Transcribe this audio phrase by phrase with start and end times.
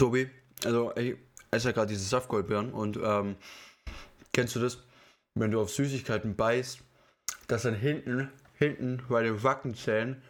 [0.00, 0.30] Tobi,
[0.64, 1.16] also ich
[1.50, 3.36] esse ja gerade diese Saftgoldbeeren und ähm,
[4.32, 4.78] kennst du das?
[5.34, 6.80] Wenn du auf Süßigkeiten beißt,
[7.48, 10.22] dass dann hinten, hinten bei den Wackenzähnen,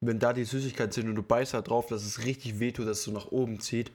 [0.00, 2.98] wenn da die Süßigkeiten sind und du beißt da drauf, dass es richtig wehtut, dass
[2.98, 3.90] es so nach oben zieht.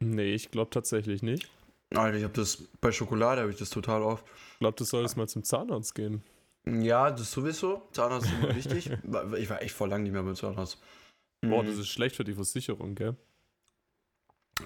[0.00, 1.50] Nee, ich glaube tatsächlich nicht.
[1.94, 4.26] Alter, ich habe das bei Schokolade habe ich das total oft.
[4.52, 6.22] Ich glaube, du solltest mal zum Zahnarzt gehen.
[6.66, 7.88] Ja, das sowieso.
[7.92, 8.90] Zahnarzt ist immer wichtig.
[9.38, 10.78] Ich war echt vor lang nicht mehr beim Zahnarzt.
[11.42, 11.66] Boah, Mhm.
[11.66, 13.16] das ist schlecht für die Versicherung, gell?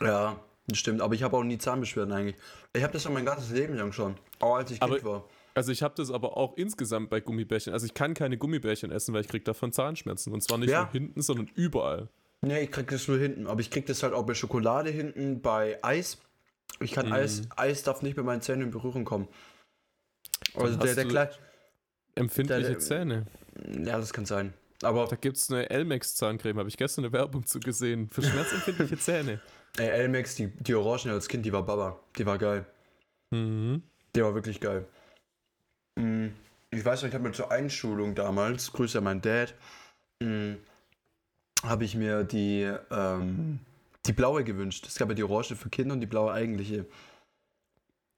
[0.01, 1.01] Ja, das stimmt.
[1.01, 2.37] Aber ich habe auch nie Zahnbeschwerden eigentlich.
[2.73, 4.17] Ich habe das schon mein ganzes Leben lang schon.
[4.39, 5.25] Auch als ich Kind Aber- war.
[5.55, 7.73] Also ich habe das aber auch insgesamt bei Gummibärchen.
[7.73, 10.33] Also ich kann keine Gummibärchen essen, weil ich krieg davon Zahnschmerzen.
[10.33, 10.85] Und zwar nicht Ja.
[10.85, 12.09] nur hinten, sondern überall.
[12.43, 13.49] Nee, ich krieg das nur hinten.
[13.49, 16.19] Aber ich krieg das halt auch bei Schokolade hinten, bei Eis.
[16.79, 17.13] Ich kann Mhm.
[17.15, 19.27] Eis, Eis darf nicht mit meinen Zähnen in Berührung kommen.
[20.55, 21.31] Also hast der, der du- kleine.
[22.15, 23.27] Empfindliche Der- Zähne.
[23.85, 24.55] Ja, das kann sein.
[24.83, 28.09] Aber Da gibt es eine Elmex-Zahncreme, habe ich gestern eine Werbung zu gesehen.
[28.09, 29.41] Für schmerzempfindliche Zähne.
[29.77, 32.01] ey, Elmex, die, die Orangen als Kind, die war Baba.
[32.17, 32.65] Die war geil.
[33.31, 33.83] Mhm.
[34.15, 34.87] Der war wirklich geil.
[35.97, 36.29] Mm,
[36.71, 39.55] Ich weiß noch, ich habe mir zur Einschulung damals, Grüße an meinen Dad,
[40.23, 40.55] mm,
[41.63, 43.61] habe ich mir die, ähm,
[44.07, 44.87] die blaue gewünscht.
[44.87, 46.87] Es gab ja die orange für Kinder und die blaue eigentliche.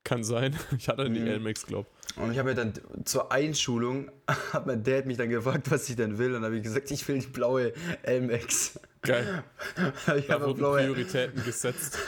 [0.04, 0.56] Kann sein.
[0.76, 1.26] Ich hatte die Mhm.
[1.28, 1.86] Elmex, glaub.
[2.16, 2.72] Und ich habe mir dann
[3.04, 4.10] zur Einschulung,
[4.52, 6.28] hat mein Dad mich dann gefragt, was ich denn will.
[6.28, 7.72] Und dann habe ich gesagt, ich will die blaue
[8.02, 8.78] Elmex.
[9.02, 9.42] Geil.
[10.16, 11.98] ich Da habe wurden blaue, Prioritäten gesetzt.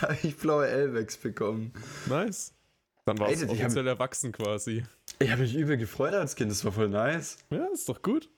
[0.00, 1.72] hab ich blaue Elmex bekommen.
[2.06, 2.52] Nice.
[3.04, 4.84] Dann war es offiziell erwachsen quasi.
[5.20, 7.38] Ich habe mich übel gefreut als Kind, das war voll nice.
[7.50, 8.28] Ja, ist doch gut.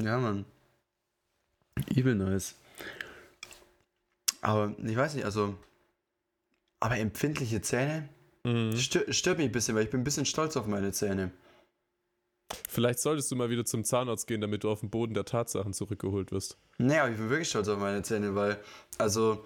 [0.00, 0.44] Ja, Mann.
[1.94, 2.56] Übel nice.
[4.40, 5.54] Aber ich weiß nicht, also.
[6.80, 8.08] Aber empfindliche Zähne
[8.46, 8.76] Mhm.
[8.76, 11.32] stö stört mich ein bisschen, weil ich bin ein bisschen stolz auf meine Zähne.
[12.68, 15.72] Vielleicht solltest du mal wieder zum Zahnarzt gehen, damit du auf den Boden der Tatsachen
[15.72, 16.56] zurückgeholt wirst.
[16.78, 18.60] Nee, aber ich bin wirklich stolz auf meine Zähne, weil,
[18.98, 19.44] also,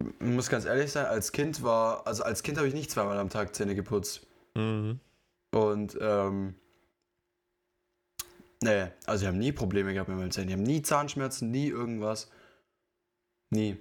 [0.00, 3.16] ich muss ganz ehrlich sein, als Kind war, also als Kind habe ich nicht zweimal
[3.16, 4.26] am Tag Zähne geputzt.
[4.54, 5.00] Mhm.
[5.50, 6.56] Und, ähm,
[8.62, 10.48] nee, also ich habe nie Probleme gehabt mit meinen Zähnen.
[10.48, 12.30] Ich habe nie Zahnschmerzen, nie irgendwas.
[13.48, 13.78] Nie.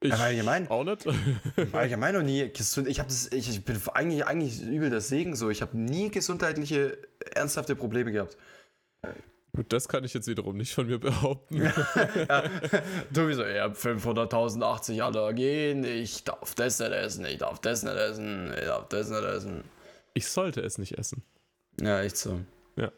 [0.00, 1.06] Ich Aber allgemein- auch nicht.
[1.72, 2.86] Allgemein noch nie gesund.
[2.86, 5.48] Ich das, ich, ich bin eigentlich, eigentlich übel das Segen so.
[5.50, 6.98] Ich habe nie gesundheitliche,
[7.34, 8.36] ernsthafte Probleme gehabt.
[9.54, 11.62] Gut, das kann ich jetzt wiederum nicht von mir behaupten.
[12.28, 12.42] ja,
[13.10, 17.82] du wie so, ich habe 500.080 Allergien, ich darf das nicht essen, ich darf das
[17.82, 19.64] nicht essen, ich darf das nicht essen.
[20.12, 21.22] Ich sollte es nicht essen.
[21.80, 22.40] Ja, echt so.
[22.76, 22.92] Ja.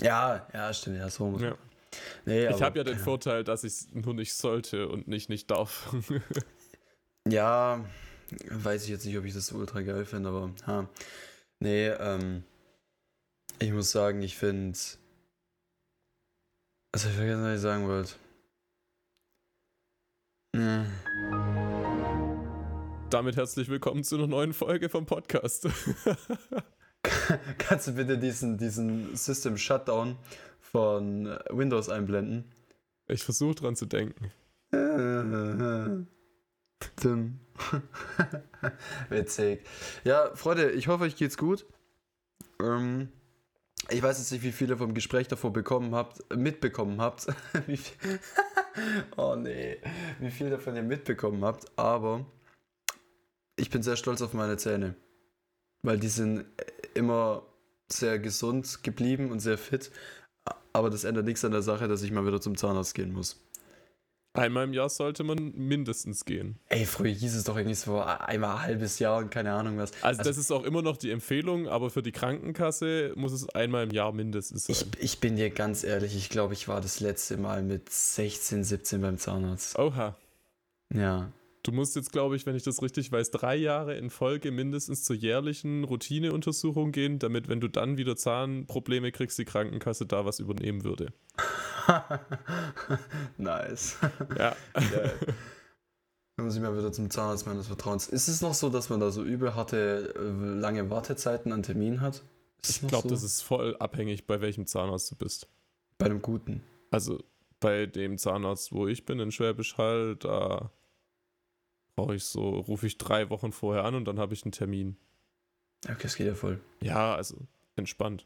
[0.00, 1.56] Ja, ja, stimmt, ja, so muss Ja.
[2.24, 5.50] Nee, Ich habe ja den Vorteil, dass ich es nur nicht sollte und nicht nicht
[5.50, 5.94] darf.
[7.30, 7.84] Ja,
[8.48, 10.88] weiß ich jetzt nicht, ob ich das so ultra geil finde, aber ha.
[11.60, 12.42] Nee, ähm,
[13.58, 14.78] ich muss sagen, ich finde.
[16.92, 18.14] Also, ich vergessen, was ich sagen wollte.
[20.56, 20.86] Hm.
[23.10, 25.68] Damit herzlich willkommen zu einer neuen Folge vom Podcast.
[27.58, 30.16] Kannst du bitte diesen, diesen System Shutdown
[30.70, 32.52] von Windows einblenden?
[33.06, 34.30] Ich versuche dran zu denken.
[36.96, 37.40] Tim.
[39.08, 39.64] Witzig.
[40.04, 41.66] Ja, Freunde, ich hoffe, euch geht's gut.
[42.62, 43.08] Ähm,
[43.90, 47.26] ich weiß jetzt nicht, wie viele vom Gespräch davor bekommen habt, mitbekommen habt.
[47.66, 48.20] wie viel,
[49.16, 49.78] oh nee,
[50.20, 52.26] wie viel davon ihr mitbekommen habt, aber
[53.56, 54.94] ich bin sehr stolz auf meine Zähne.
[55.82, 56.44] Weil die sind
[56.94, 57.46] immer
[57.90, 59.90] sehr gesund geblieben und sehr fit.
[60.72, 63.40] Aber das ändert nichts an der Sache, dass ich mal wieder zum Zahnarzt gehen muss.
[64.34, 66.58] Einmal im Jahr sollte man mindestens gehen.
[66.68, 69.90] Ey, früher hieß es doch irgendwie so einmal ein halbes Jahr und keine Ahnung was.
[70.02, 73.84] Also, das ist auch immer noch die Empfehlung, aber für die Krankenkasse muss es einmal
[73.84, 74.90] im Jahr mindestens ich, sein.
[75.00, 79.00] ich bin dir ganz ehrlich, ich glaube, ich war das letzte Mal mit 16, 17
[79.00, 79.78] beim Zahnarzt.
[79.78, 80.14] Oha.
[80.94, 81.32] Ja.
[81.62, 85.04] Du musst jetzt, glaube ich, wenn ich das richtig weiß, drei Jahre in Folge mindestens
[85.04, 90.38] zur jährlichen Routineuntersuchung gehen, damit, wenn du dann wieder Zahnprobleme kriegst, die Krankenkasse da was
[90.38, 91.12] übernehmen würde.
[93.38, 93.96] nice.
[94.36, 94.54] Ja.
[94.74, 95.18] Geil.
[96.36, 98.06] Dann muss ich mal wieder zum Zahnarzt meines Vertrauens.
[98.06, 102.00] Ist es noch so, dass man da so übel hatte, äh, lange Wartezeiten an Termin
[102.00, 102.22] hat?
[102.62, 103.14] Ist Ich glaube, so?
[103.14, 105.48] das ist voll abhängig, bei welchem Zahnarzt du bist.
[105.98, 106.62] bei einem guten.
[106.92, 107.18] Also
[107.58, 110.70] bei dem Zahnarzt, wo ich bin, in Schwäbisch Hall, da
[111.98, 114.96] brauche ich so, rufe ich drei Wochen vorher an und dann habe ich einen Termin.
[115.84, 116.60] Okay, es geht ja voll.
[116.80, 117.36] Ja, also
[117.74, 118.22] entspannt.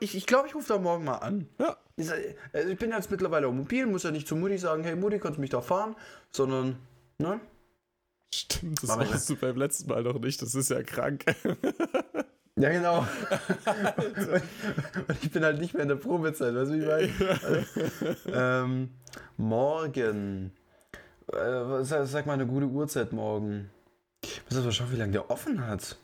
[0.00, 1.48] Ich ich, glaube, ich rufe da morgen mal an.
[1.58, 1.76] Ja.
[1.96, 2.34] Ich, äh,
[2.68, 5.36] ich bin jetzt mittlerweile auch mobil, muss ja nicht zu Mutti sagen, hey Mutti, kannst
[5.36, 5.94] du mich da fahren?
[6.32, 6.78] Sondern,
[7.18, 7.40] ne?
[8.34, 10.42] Stimmt, das warst du beim letzten Mal noch nicht.
[10.42, 11.24] Das ist ja krank.
[12.56, 13.06] Ja, genau.
[13.96, 14.42] und
[15.22, 17.66] ich bin halt nicht mehr in der Probezeit, weißt du, wie ich meine?
[18.26, 18.90] ähm,
[19.36, 20.52] morgen.
[21.32, 23.70] Äh, sag, sag, mal eine gute Uhrzeit morgen.
[24.22, 25.96] Ich muss aber schauen, wie lange der offen hat.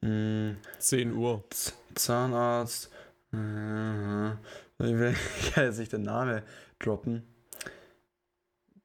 [0.00, 1.44] Hm, 10 Uhr.
[1.50, 2.90] Z Zahnarzt.
[3.32, 5.14] Äh, ich will
[5.56, 6.42] jetzt nicht den Namen
[6.78, 7.22] droppen.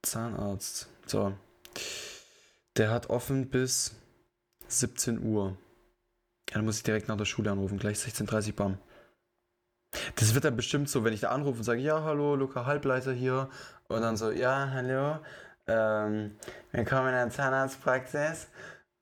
[0.02, 0.90] Zahnarzt.
[1.06, 1.34] So.
[2.76, 3.96] Der hat offen bis
[4.68, 5.58] 17 Uhr.
[6.50, 8.78] Ja, dann muss ich direkt nach der Schule anrufen, gleich 16.30 Uhr, bam.
[10.16, 13.14] Das wird dann bestimmt so, wenn ich da anrufe und sage, ja, hallo, Luca Halbleiter
[13.14, 13.50] hier.
[13.88, 15.20] Und dann so, ja, hallo,
[15.68, 16.36] ähm,
[16.72, 18.48] willkommen in der Zahnarztpraxis.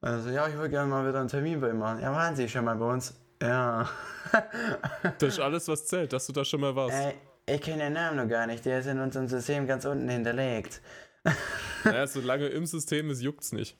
[0.01, 2.01] Und dann so, ja, ich würde gerne mal wieder einen Termin bei ihm machen.
[2.01, 3.13] Ja, waren Sie schon mal bei uns?
[3.41, 3.89] Ja.
[5.19, 6.95] das ist alles, was zählt, dass du da schon mal warst.
[6.95, 7.13] Äh,
[7.47, 10.81] ich kenne den Namen noch gar nicht, der ist in unserem System ganz unten hinterlegt.
[11.83, 13.77] naja, solange im System ist, juckt's nicht.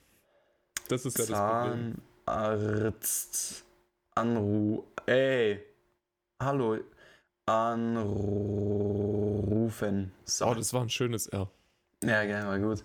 [0.88, 1.96] Das ist ja das Problem.
[2.26, 3.66] Arzt
[4.16, 4.84] Anruf.
[5.06, 5.64] Ey.
[6.40, 6.78] Hallo.
[7.47, 8.12] Anrufen.
[10.25, 10.47] So.
[10.47, 11.50] Oh, das war ein schönes R.
[12.03, 12.83] Ja, gerne, war gut.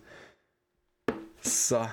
[1.41, 1.87] So.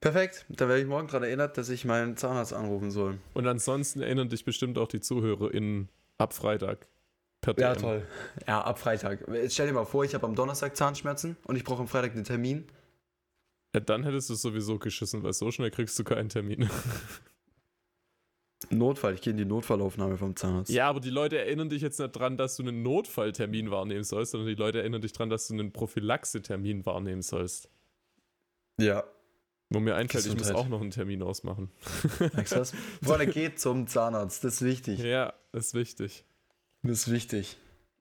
[0.00, 0.46] Perfekt.
[0.48, 3.18] Da werde ich morgen daran erinnert, dass ich meinen Zahnarzt anrufen soll.
[3.34, 5.88] Und ansonsten erinnern dich bestimmt auch die ZuhörerInnen
[6.18, 6.86] ab Freitag.
[7.40, 7.62] Per DM.
[7.62, 8.06] Ja, toll.
[8.46, 9.26] Ja, ab Freitag.
[9.28, 12.12] Jetzt stell dir mal vor, ich habe am Donnerstag Zahnschmerzen und ich brauche am Freitag
[12.12, 12.66] einen Termin.
[13.74, 16.68] Ja, dann hättest du es sowieso geschissen, weil so schnell kriegst du keinen Termin.
[18.70, 20.70] Notfall, ich gehe in die Notfallaufnahme vom Zahnarzt.
[20.70, 24.32] Ja, aber die Leute erinnern dich jetzt nicht dran, dass du einen Notfalltermin wahrnehmen sollst,
[24.32, 27.70] sondern die Leute erinnern dich dran, dass du einen Prophylaxe-Termin wahrnehmen sollst.
[28.80, 29.04] Ja.
[29.70, 31.70] Wo mir einfällt, ich muss auch noch einen Termin ausmachen.
[32.34, 34.98] Merkst Freunde, geht zum Zahnarzt, das ist wichtig.
[35.00, 36.24] Ja, das ist wichtig.
[36.82, 37.58] Das ist wichtig.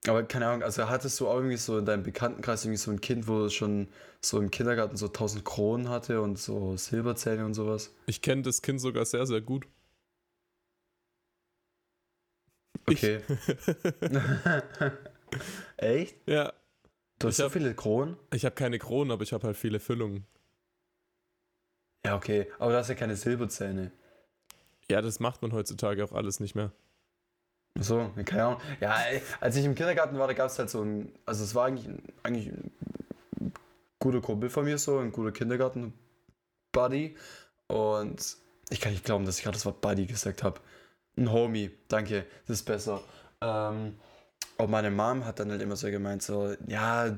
[0.07, 3.01] Aber keine Ahnung, also hattest du auch irgendwie so in deinem Bekanntenkreis irgendwie so ein
[3.01, 3.89] Kind, wo schon
[4.21, 7.93] so im Kindergarten so 1000 Kronen hatte und so Silberzähne und sowas?
[8.05, 9.67] Ich kenne das Kind sogar sehr, sehr gut.
[12.89, 13.21] Okay.
[15.77, 16.15] Echt?
[16.25, 16.53] Ja.
[17.19, 18.15] Du hast ich so hab, viele Kronen?
[18.33, 20.25] Ich habe keine Kronen, aber ich habe halt viele Füllungen.
[22.05, 22.47] Ja, okay.
[22.59, 23.91] Aber du hast ja keine Silberzähne.
[24.89, 26.71] Ja, das macht man heutzutage auch alles nicht mehr.
[27.79, 28.61] So, keine Ahnung.
[28.79, 28.95] Ja,
[29.39, 31.93] als ich im Kindergarten war, da gab es halt so ein, also es war eigentlich,
[32.23, 32.71] eigentlich ein
[33.99, 37.15] guter Kumpel von mir, so ein guter Kindergarten-Buddy.
[37.67, 38.37] Und
[38.69, 40.61] ich kann nicht glauben, dass ich gerade das Wort Buddy gesagt habe.
[41.17, 43.01] Ein Homie, danke, das ist besser.
[43.41, 43.95] Ähm,
[44.57, 47.15] und meine Mom hat dann halt immer so gemeint, so, ja,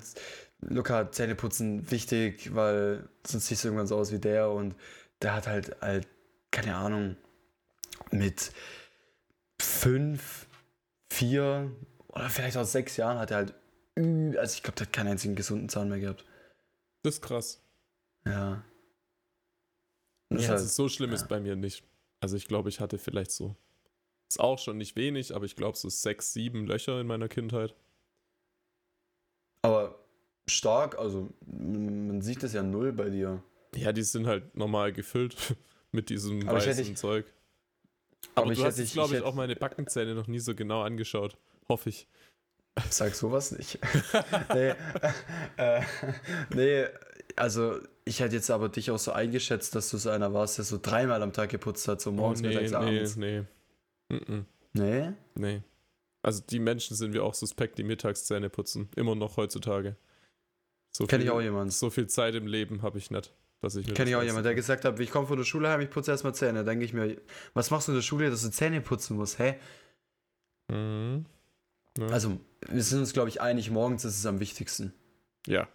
[0.62, 4.76] Luca, Zähneputzen wichtig, weil sonst siehst du irgendwann so aus wie der und
[5.22, 6.08] der hat halt, halt
[6.52, 7.16] keine Ahnung,
[8.12, 8.52] mit
[9.62, 10.48] fünf,
[11.10, 11.72] vier
[12.10, 13.54] oder vielleicht auch sechs Jahren hat er halt,
[14.38, 16.26] also ich glaube, der hat keinen einzigen gesunden Zahn mehr gehabt.
[17.04, 17.62] Das ist krass.
[18.26, 18.64] Ja.
[20.30, 21.16] Das ja, halt, also so schlimm ja.
[21.16, 21.84] ist bei mir nicht.
[22.20, 23.56] Also ich glaube, ich hatte vielleicht so,
[24.30, 27.76] ist auch schon nicht wenig, aber ich glaube so sechs, sieben Löcher in meiner Kindheit.
[29.64, 30.00] Aber
[30.48, 33.44] stark, also man sieht das ja null bei dir.
[33.76, 35.36] Ja, die sind halt normal gefüllt
[35.92, 37.26] mit diesem aber weißen ich, Zeug.
[38.36, 41.38] Aber, aber du hast, glaube ich, ich auch meine Backenzähne noch nie so genau angeschaut.
[41.68, 42.08] Hoffe ich.
[42.90, 43.80] Sag sowas nicht.
[44.54, 44.74] nee,
[45.58, 45.82] äh,
[46.54, 46.86] nee,
[47.36, 50.66] also ich hätte jetzt aber dich auch so eingeschätzt, dass du so einer warst, der
[50.66, 53.16] so dreimal am Tag geputzt hat, so morgens, oh, nee, mittags, abends.
[53.16, 53.46] Nee, nee.
[54.74, 55.12] Nee?
[55.36, 55.62] Nee.
[56.22, 58.90] Also die Menschen sind wir auch suspekt, die Mittagszähne putzen.
[58.96, 59.96] Immer noch heutzutage.
[60.92, 61.72] So Kenn ich auch jemanden.
[61.72, 63.34] So viel Zeit im Leben habe ich nicht.
[63.62, 65.82] Dass ich Kenne ich auch jemanden, der gesagt hat, ich komme von der Schule heim,
[65.82, 66.64] ich putze erstmal Zähne.
[66.64, 67.22] Denke ich mir,
[67.54, 69.56] was machst du in der Schule, dass du Zähne putzen musst, hä?
[70.72, 71.26] Mhm.
[71.98, 72.08] Ja.
[72.08, 74.94] Also, wir sind uns, glaube ich, einig, morgens ist es am wichtigsten.
[75.46, 75.68] Ja.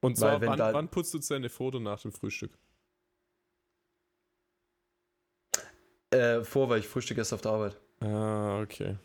[0.00, 2.52] Und zwar, wann, wann, putzt du Zähne vor oder nach dem Frühstück?
[6.14, 7.76] Äh, vor, weil ich frühstück erst auf der Arbeit.
[8.00, 8.96] Ah, okay.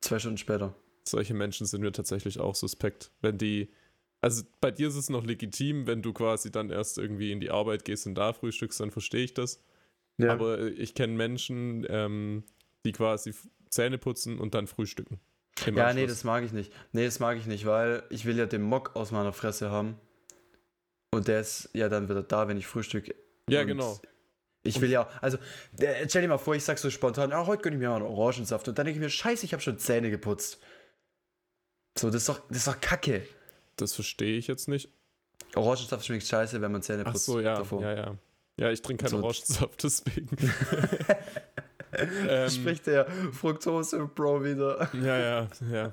[0.00, 0.74] Zwei Stunden später.
[1.04, 3.10] Solche Menschen sind mir tatsächlich auch suspekt.
[3.20, 3.70] Wenn die
[4.20, 7.50] also bei dir ist es noch legitim, wenn du quasi dann erst irgendwie in die
[7.50, 9.62] Arbeit gehst und da frühstückst, dann verstehe ich das.
[10.16, 10.32] Ja.
[10.32, 12.44] Aber ich kenne Menschen, ähm,
[12.84, 13.32] die quasi
[13.70, 15.20] Zähne putzen und dann frühstücken.
[15.60, 15.94] Ja, Anschluss.
[15.94, 16.72] nee, das mag ich nicht.
[16.92, 19.96] Nee, das mag ich nicht, weil ich will ja den Mock aus meiner Fresse haben.
[21.10, 23.14] Und der ist ja dann wieder da, wenn ich frühstücke.
[23.48, 24.00] Ja, genau.
[24.68, 25.38] Ich will ja, also
[26.06, 28.06] stell dir mal vor, ich sag so spontan, ah, heute gönne ich mir mal einen
[28.06, 28.68] Orangensaft.
[28.68, 30.58] Und dann denke ich mir, scheiße, ich habe schon Zähne geputzt.
[31.98, 33.26] So, das ist doch, das ist doch Kacke.
[33.76, 34.90] Das verstehe ich jetzt nicht.
[35.54, 37.28] Orangensaft schmeckt scheiße, wenn man Zähne putzt.
[37.28, 37.82] Ach so, ja, davor.
[37.82, 38.18] ja, ja.
[38.58, 39.16] Ja, ich trinke keinen so.
[39.18, 40.36] Orangensaft, deswegen.
[41.92, 44.90] ähm, Spricht der Fructose-Bro wieder.
[45.02, 45.92] ja, ja, ja.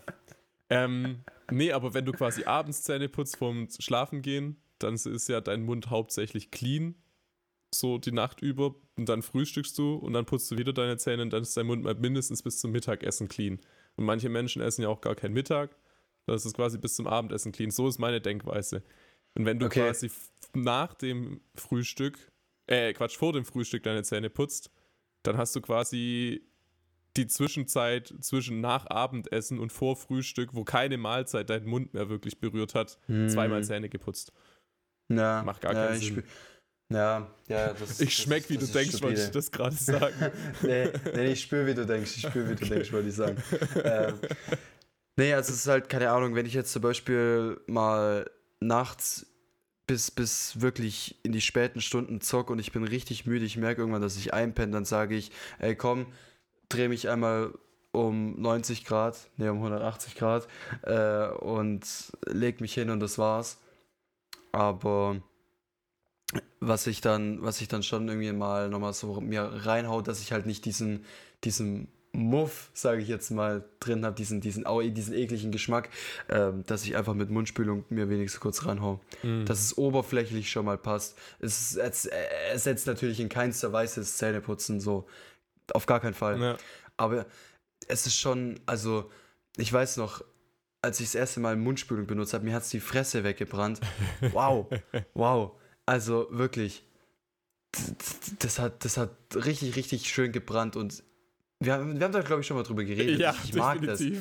[0.70, 5.42] Ähm, nee, aber wenn du quasi abends Zähne putzt vorm Schlafen gehen, dann ist ja
[5.42, 6.96] dein Mund hauptsächlich clean.
[7.74, 11.24] So die Nacht über und dann frühstückst du und dann putzt du wieder deine Zähne
[11.24, 13.60] und dann ist dein Mund mal mindestens bis zum Mittagessen clean.
[13.96, 15.76] Und manche Menschen essen ja auch gar keinen Mittag.
[16.26, 17.72] Das ist quasi bis zum Abendessen clean.
[17.72, 18.84] So ist meine Denkweise.
[19.36, 19.82] Und wenn du okay.
[19.82, 20.10] quasi
[20.54, 22.18] nach dem Frühstück,
[22.68, 24.72] äh, Quatsch, vor dem Frühstück deine Zähne putzt,
[25.24, 26.48] dann hast du quasi
[27.18, 32.40] die Zwischenzeit zwischen nach Abendessen und vor Frühstück, wo keine Mahlzeit deinen Mund mehr wirklich
[32.40, 33.30] berührt hat, hm.
[33.30, 34.34] zweimal Zähne geputzt.
[35.10, 35.44] Ja.
[35.44, 36.24] Macht gar ja, keinen Sinn.
[36.90, 40.16] Ja, ja, das Ich schmeck, wie das du denkst, wollte ich das gerade sagen.
[40.62, 42.16] nee, nee, ich spüre, wie du denkst.
[42.16, 43.42] Ich spüre, wie du denkst, wollte ich sagen.
[43.84, 44.20] ähm,
[45.16, 49.26] nee, also es ist halt, keine Ahnung, wenn ich jetzt zum Beispiel mal nachts
[49.88, 53.82] bis, bis wirklich in die späten Stunden zock und ich bin richtig müde, ich merke
[53.82, 56.08] irgendwann, dass ich einpenne, dann sage ich, ey komm,
[56.70, 57.54] dreh mich einmal
[57.92, 60.48] um 90 Grad, nee, um 180 Grad
[60.84, 61.82] äh, und
[62.28, 63.58] leg mich hin und das war's.
[64.52, 65.22] Aber
[66.68, 70.32] was ich dann, was ich dann schon irgendwie mal nochmal so mir reinhaut, dass ich
[70.32, 71.06] halt nicht diesen,
[71.44, 75.90] diesen Muff, sage ich jetzt mal, drin habe, diesen, diesen, diesen ekligen Geschmack,
[76.30, 79.02] ähm, dass ich einfach mit Mundspülung mir wenigstens kurz reinhau.
[79.22, 79.46] Mm.
[79.46, 81.18] Dass es oberflächlich schon mal passt.
[81.40, 85.08] Es, es ersetzt natürlich in keinster Weise das Zähneputzen, so.
[85.74, 86.40] Auf gar keinen Fall.
[86.40, 86.58] Ja.
[86.96, 87.26] Aber
[87.88, 89.12] es ist schon, also,
[89.58, 90.24] ich weiß noch,
[90.82, 93.82] als ich das erste Mal Mundspülung benutzt habe, mir hat es die Fresse weggebrannt.
[94.32, 94.68] Wow,
[95.14, 95.52] wow.
[95.86, 96.84] Also wirklich,
[98.40, 101.04] das hat, das hat richtig, richtig schön gebrannt und
[101.60, 103.20] wir haben, wir haben da, glaube ich, schon mal drüber geredet.
[103.20, 104.02] Ja, ich, mag das.
[104.02, 104.16] Ich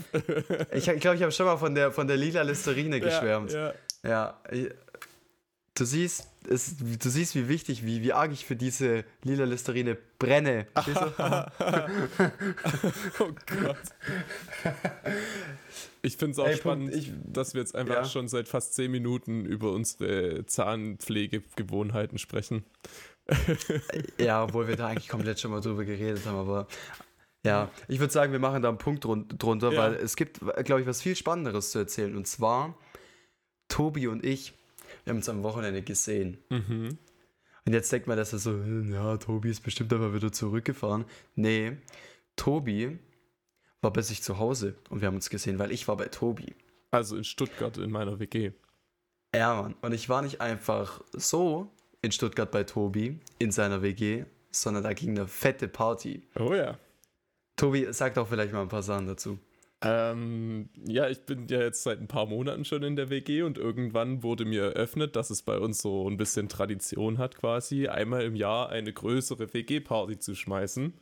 [0.84, 3.52] glaube, ich, glaub, ich habe schon mal von der, von der lila Listerine geschwärmt.
[3.52, 4.40] Ja, ja.
[4.52, 4.68] ja
[5.74, 9.96] du, siehst, es, du siehst, wie wichtig, wie, wie arg ich für diese lila Listerine
[10.18, 10.66] brenne.
[13.18, 13.76] oh Gott.
[16.04, 18.04] Ich finde es auch Ey, spannend, ich, dass wir jetzt einfach ja.
[18.04, 22.64] schon seit fast zehn Minuten über unsere Zahnpflegegewohnheiten sprechen.
[24.18, 26.68] ja, obwohl wir da eigentlich komplett schon mal drüber geredet haben, aber
[27.42, 29.78] ja, ich würde sagen, wir machen da einen Punkt drunter, ja.
[29.78, 32.16] weil es gibt, glaube ich, was viel Spannenderes zu erzählen.
[32.16, 32.76] Und zwar,
[33.68, 34.52] Tobi und ich,
[35.04, 36.36] wir haben uns am Wochenende gesehen.
[36.50, 36.98] Mhm.
[37.66, 41.06] Und jetzt denkt man, dass er so, hm, ja, Tobi ist bestimmt aber wieder zurückgefahren.
[41.34, 41.78] Nee,
[42.36, 42.98] Tobi
[43.84, 46.54] war bei sich zu Hause und wir haben uns gesehen, weil ich war bei Tobi.
[46.90, 48.52] Also in Stuttgart in meiner WG.
[49.34, 49.74] Ja, Mann.
[49.82, 51.70] Und ich war nicht einfach so
[52.02, 56.22] in Stuttgart bei Tobi in seiner WG, sondern da ging eine fette Party.
[56.38, 56.78] Oh ja.
[57.56, 59.38] Tobi, sag doch vielleicht mal ein paar Sachen dazu.
[59.82, 63.58] Ähm, ja, ich bin ja jetzt seit ein paar Monaten schon in der WG und
[63.58, 68.22] irgendwann wurde mir eröffnet, dass es bei uns so ein bisschen Tradition hat, quasi einmal
[68.22, 70.94] im Jahr eine größere WG-Party zu schmeißen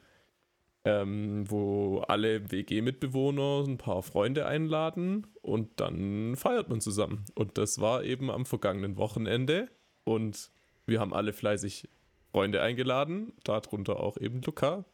[0.84, 7.24] ähm, wo alle WG-Mitbewohner ein paar Freunde einladen und dann feiert man zusammen.
[7.34, 9.68] Und das war eben am vergangenen Wochenende
[10.04, 10.50] und
[10.86, 11.88] wir haben alle fleißig
[12.32, 14.84] Freunde eingeladen, darunter auch eben Luca.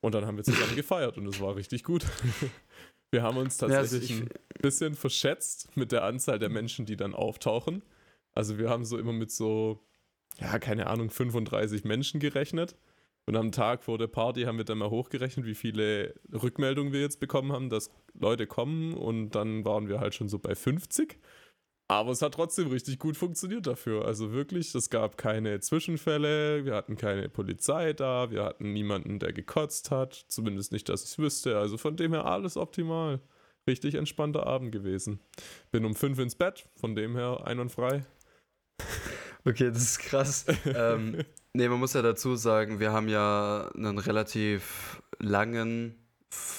[0.00, 2.04] Und dann haben wir zusammen gefeiert und es war richtig gut.
[3.10, 4.28] Wir haben uns tatsächlich ein
[4.60, 7.82] bisschen verschätzt mit der Anzahl der Menschen, die dann auftauchen.
[8.34, 9.82] Also wir haben so immer mit so,
[10.38, 12.76] ja, keine Ahnung, 35 Menschen gerechnet.
[13.28, 17.02] Und am Tag vor der Party haben wir dann mal hochgerechnet, wie viele Rückmeldungen wir
[17.02, 18.94] jetzt bekommen haben, dass Leute kommen.
[18.94, 21.18] Und dann waren wir halt schon so bei 50.
[21.88, 24.06] Aber es hat trotzdem richtig gut funktioniert dafür.
[24.06, 29.34] Also wirklich, es gab keine Zwischenfälle, wir hatten keine Polizei da, wir hatten niemanden, der
[29.34, 30.14] gekotzt hat.
[30.28, 31.58] Zumindest nicht, dass ich es wüsste.
[31.58, 33.20] Also von dem her alles optimal.
[33.66, 35.20] Richtig entspannter Abend gewesen.
[35.70, 38.06] Bin um fünf ins Bett, von dem her ein und frei.
[39.44, 40.44] Okay, das ist krass.
[40.66, 41.24] ähm,
[41.58, 45.96] nee, man muss ja dazu sagen, wir haben ja einen relativ langen,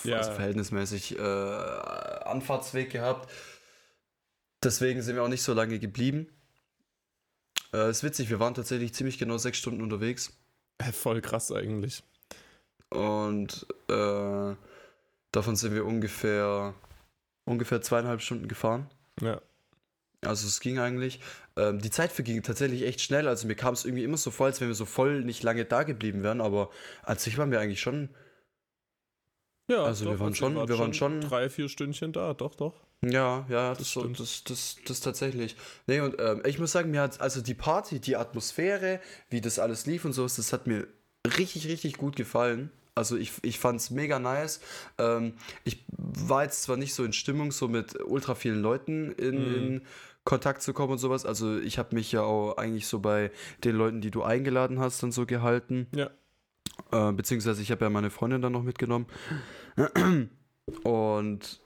[0.04, 0.18] ja.
[0.18, 3.32] also verhältnismäßig äh, Anfahrtsweg gehabt.
[4.62, 6.28] Deswegen sind wir auch nicht so lange geblieben.
[7.74, 10.38] Äh, ist witzig, wir waren tatsächlich ziemlich genau sechs Stunden unterwegs.
[10.92, 12.04] Voll krass eigentlich.
[12.90, 14.56] Und äh,
[15.32, 16.74] davon sind wir ungefähr
[17.46, 18.90] ungefähr zweieinhalb Stunden gefahren.
[19.22, 19.42] Ja.
[20.26, 21.20] Also es ging eigentlich.
[21.56, 23.28] Ähm, die Zeit verging tatsächlich echt schnell.
[23.28, 25.66] Also mir kam es irgendwie immer so vor, als wenn wir so voll nicht lange
[25.66, 26.42] da geblieben wären.
[26.42, 26.70] Aber
[27.04, 28.10] als sich waren wir eigentlich schon.
[29.70, 32.34] Ja, also doch, wir waren schon, wir waren schon drei, vier Stündchen da.
[32.34, 32.74] Doch, doch.
[33.02, 35.56] Ja, ja, das, das, das, das, das, tatsächlich.
[35.88, 39.00] Nee, und ähm, ich muss sagen, mir hat also die Party, die Atmosphäre,
[39.30, 40.86] wie das alles lief und so, das hat mir
[41.38, 42.72] richtig, richtig gut gefallen.
[42.96, 44.60] Also ich, ich fand es mega nice.
[44.98, 49.36] Ähm, ich war jetzt zwar nicht so in Stimmung, so mit ultra vielen Leuten in,
[49.36, 49.56] mm.
[49.56, 49.82] in
[50.30, 51.26] Kontakt zu kommen und sowas.
[51.26, 53.32] Also ich habe mich ja auch eigentlich so bei
[53.64, 55.88] den Leuten, die du eingeladen hast, dann so gehalten.
[55.92, 56.12] Ja.
[56.92, 59.08] Äh, beziehungsweise ich habe ja meine Freundin dann noch mitgenommen.
[60.84, 61.62] Und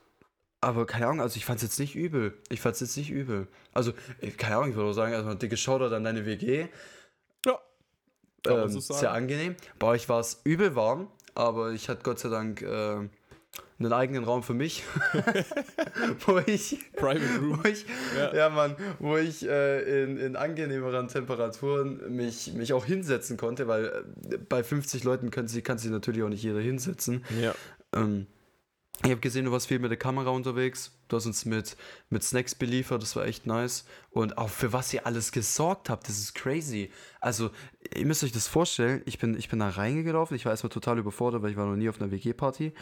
[0.61, 2.37] aber keine Ahnung, also ich fand es jetzt nicht übel.
[2.47, 3.49] Ich fand es jetzt nicht übel.
[3.73, 3.91] Also,
[4.37, 6.67] keine Ahnung, ich würde auch sagen, erstmal dicke Shoutout an deine WG.
[7.45, 7.59] Ja.
[8.47, 9.57] Ähm, sehr angenehm.
[9.77, 13.09] Bei euch war es übel warm, aber ich hatte Gott sei Dank äh,
[13.79, 14.83] einen eigenen Raum für mich,
[16.25, 17.59] wo ich, Private Room.
[17.63, 17.85] Wo ich,
[18.17, 18.33] ja.
[18.33, 23.85] ja Mann, wo ich äh, in, in angenehmeren Temperaturen mich, mich auch hinsetzen konnte, weil
[24.31, 27.23] äh, bei 50 Leuten kann sich, kann sich natürlich auch nicht jeder hinsetzen.
[27.41, 27.53] Ja.
[27.93, 28.27] Ähm,
[29.05, 30.91] ich habe gesehen, du warst viel mit der Kamera unterwegs.
[31.07, 31.75] Du hast uns mit,
[32.09, 33.85] mit Snacks beliefert, das war echt nice.
[34.11, 36.89] Und auch für was ihr alles gesorgt habt, das ist crazy.
[37.19, 37.51] Also,
[37.93, 40.99] ihr müsst euch das vorstellen, ich bin, ich bin da reingelaufen, ich war erstmal total
[40.99, 42.73] überfordert, weil ich war noch nie auf einer WG-Party.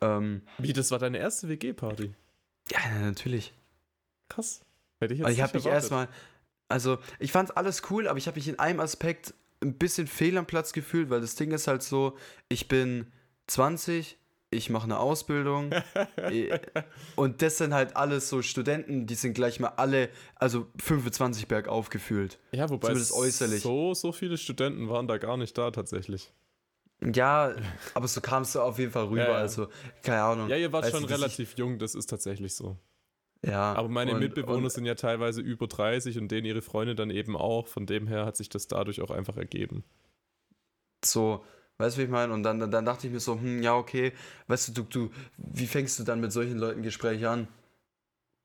[0.00, 2.14] Ähm, Wie, das war deine erste WG-Party?
[2.70, 3.52] Ja, natürlich.
[4.28, 4.60] Krass.
[5.00, 6.08] Hätte ich jetzt also ich habe mich erstmal,
[6.68, 10.38] also ich fand alles cool, aber ich habe mich in einem Aspekt ein bisschen fehl
[10.38, 12.16] am Platz gefühlt, weil das Ding ist halt so,
[12.48, 13.06] ich bin
[13.48, 14.17] 20,
[14.50, 15.70] ich mache eine Ausbildung.
[17.16, 21.90] und das sind halt alles so Studenten, die sind gleich mal alle, also 25 bergauf
[21.90, 22.38] gefühlt.
[22.52, 23.62] Ja, wobei Zumindest äußerlich.
[23.62, 26.32] So, so viele Studenten waren da gar nicht da tatsächlich.
[27.00, 27.54] Ja,
[27.94, 29.36] aber so kamst du auf jeden Fall rüber, ja, ja.
[29.36, 29.68] also
[30.02, 30.48] keine Ahnung.
[30.48, 32.76] Ja, ihr wart schon relativ jung, das ist tatsächlich so.
[33.46, 33.74] Ja.
[33.74, 37.10] Aber meine und, Mitbewohner und, sind ja teilweise über 30 und denen ihre Freunde dann
[37.10, 37.68] eben auch.
[37.68, 39.84] Von dem her hat sich das dadurch auch einfach ergeben.
[41.04, 41.44] So,
[41.78, 42.32] Weißt du, wie ich meine?
[42.32, 44.12] Und dann, dann, dachte ich mir so, hm, ja, okay,
[44.48, 47.46] weißt du, du, du, wie fängst du dann mit solchen Leuten Gespräche an?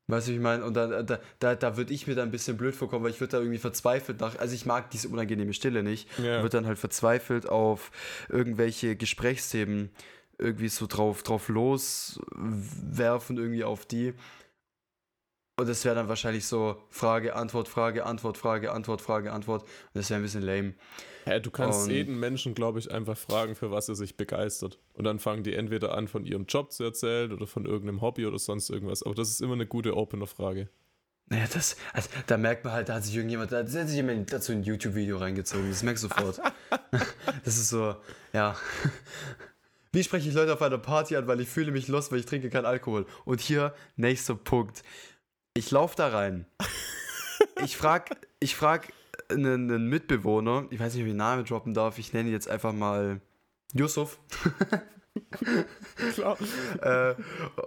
[0.07, 0.63] Weißt du, wie ich meine?
[0.63, 3.19] Und da, da, da, da würde ich mir dann ein bisschen blöd vorkommen, weil ich
[3.19, 6.41] würde da irgendwie verzweifelt nach, also ich mag diese unangenehme Stille nicht, ja.
[6.41, 7.91] würde dann halt verzweifelt auf
[8.29, 9.89] irgendwelche Gesprächsthemen
[10.37, 14.13] irgendwie so drauf, drauf loswerfen, irgendwie auf die.
[15.55, 19.61] Und das wäre dann wahrscheinlich so Frage, Antwort, Frage, Antwort, Frage, Antwort, Frage, Antwort.
[19.61, 20.73] Und das wäre ein bisschen lame.
[21.27, 24.79] Ja, du kannst und jeden Menschen, glaube ich, einfach fragen, für was er sich begeistert.
[24.93, 28.25] Und dann fangen die entweder an, von ihrem Job zu erzählen oder von irgendeinem Hobby
[28.25, 29.03] oder sonst irgendwas.
[29.03, 30.69] Aber das ist immer eine gute Opener-Frage.
[31.27, 34.33] Naja, das, also, da merkt man halt, da hat sich irgendjemand, da hat sich jemand
[34.33, 35.69] dazu ein YouTube-Video reingezogen.
[35.69, 36.41] Das merkst du sofort.
[37.45, 37.95] das ist so,
[38.33, 38.55] ja.
[39.93, 42.25] Wie spreche ich Leute auf einer Party an, weil ich fühle mich los, weil ich
[42.25, 43.05] trinke keinen Alkohol?
[43.25, 44.83] Und hier, nächster Punkt.
[45.55, 46.45] Ich laufe da rein.
[47.63, 48.91] Ich frag, ich frag
[49.29, 52.33] einen, einen, Mitbewohner, ich weiß nicht, ob ich den Namen droppen darf, ich nenne ihn
[52.33, 53.21] jetzt einfach mal
[53.73, 54.19] Yusuf.
[56.15, 56.37] Klar.
[56.81, 57.15] äh,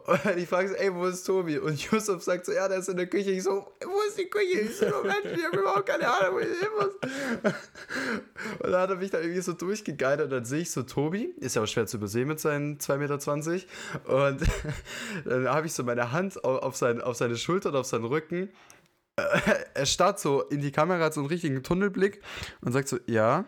[0.07, 1.59] und ich frage so, ey, wo ist Tobi?
[1.59, 3.31] Und Yusuf sagt so, ja, der ist in der Küche.
[3.31, 4.61] Ich so, wo ist die Küche?
[4.61, 7.53] Ich so, Moment, ich habe überhaupt keine Ahnung, wo ich hin muss.
[8.61, 11.35] und dann hat er mich da irgendwie so durchgeguidet und dann sehe ich so Tobi,
[11.39, 14.27] ist ja auch schwer zu übersehen mit seinen 2,20 Meter.
[14.29, 14.41] Und
[15.25, 18.51] dann habe ich so meine Hand auf, sein, auf seine Schulter und auf seinen Rücken
[19.73, 22.21] er starrt so in die Kamera, hat so einen richtigen Tunnelblick
[22.61, 23.47] und sagt so, ja,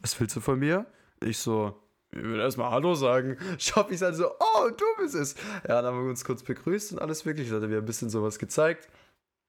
[0.00, 0.86] was willst du von mir?
[1.20, 1.80] Ich so,
[2.16, 3.36] ich will erstmal Hallo sagen.
[3.58, 5.34] Schaff ich dann so, oh, du bist es.
[5.68, 7.48] Ja, dann haben wir uns kurz begrüßt und alles wirklich.
[7.48, 8.88] Da hat er mir ein bisschen sowas gezeigt.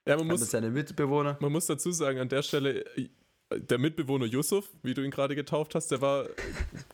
[0.07, 1.37] Ja, man muss, seine Mitbewohner.
[1.39, 2.85] Man muss dazu sagen, an der Stelle,
[3.51, 6.25] der Mitbewohner Yusuf, wie du ihn gerade getauft hast, der war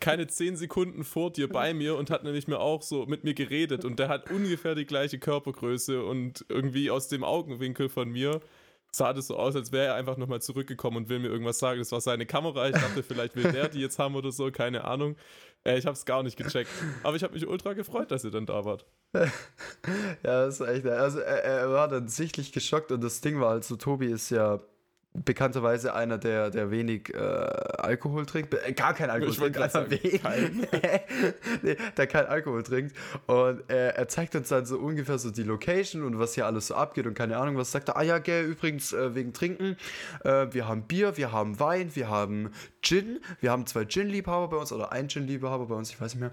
[0.00, 3.34] keine zehn Sekunden vor dir bei mir und hat nämlich mir auch so mit mir
[3.34, 8.40] geredet und der hat ungefähr die gleiche Körpergröße und irgendwie aus dem Augenwinkel von mir
[8.94, 11.78] sah das so aus, als wäre er einfach nochmal zurückgekommen und will mir irgendwas sagen.
[11.78, 12.68] Das war seine Kamera.
[12.68, 15.16] Ich dachte, vielleicht will der die jetzt haben oder so, keine Ahnung.
[15.64, 16.70] Äh, ich habe es gar nicht gecheckt.
[17.02, 18.86] Aber ich habe mich ultra gefreut, dass ihr dann da wart.
[19.14, 19.28] ja,
[20.22, 20.86] das ist echt.
[20.86, 24.30] Also, er, er war dann sichtlich geschockt und das Ding war halt so: Tobi ist
[24.30, 24.60] ja
[25.14, 28.54] bekannterweise einer, der, der wenig äh, Alkohol trinkt.
[28.54, 30.22] Äh, gar kein Alkohol trinkt, einfach wenig.
[31.62, 32.96] nee, der kein Alkohol trinkt.
[33.26, 36.68] Und äh, er zeigt uns dann so ungefähr so die Location und was hier alles
[36.68, 37.96] so abgeht und keine Ahnung, was sagt er.
[37.96, 39.76] Ah ja, gell, übrigens äh, wegen Trinken.
[40.24, 42.50] Äh, wir haben Bier, wir haben Wein, wir haben
[42.82, 43.20] Gin.
[43.40, 46.32] Wir haben zwei Gin-Liebhaber bei uns oder ein Gin-Liebhaber bei uns, ich weiß nicht mehr.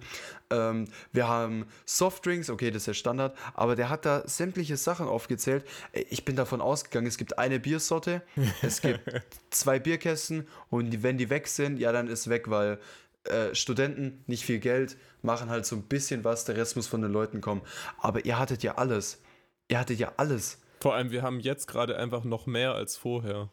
[0.49, 3.37] Ähm, wir haben Softdrinks, okay, das ist der Standard.
[3.53, 5.65] Aber der hat da sämtliche Sachen aufgezählt.
[5.93, 8.21] Äh, ich bin davon ausgegangen, es gibt eine Biersorte.
[8.61, 9.01] es gibt
[9.51, 12.79] zwei Bierkästen und wenn die weg sind, ja, dann ist weg, weil
[13.25, 17.01] äh, Studenten nicht viel Geld machen halt so ein bisschen was, der Rest muss von
[17.01, 17.61] den Leuten kommen.
[17.99, 19.21] Aber ihr hattet ja alles.
[19.67, 20.59] Ihr hattet ja alles.
[20.79, 23.49] Vor allem, wir haben jetzt gerade einfach noch mehr als vorher.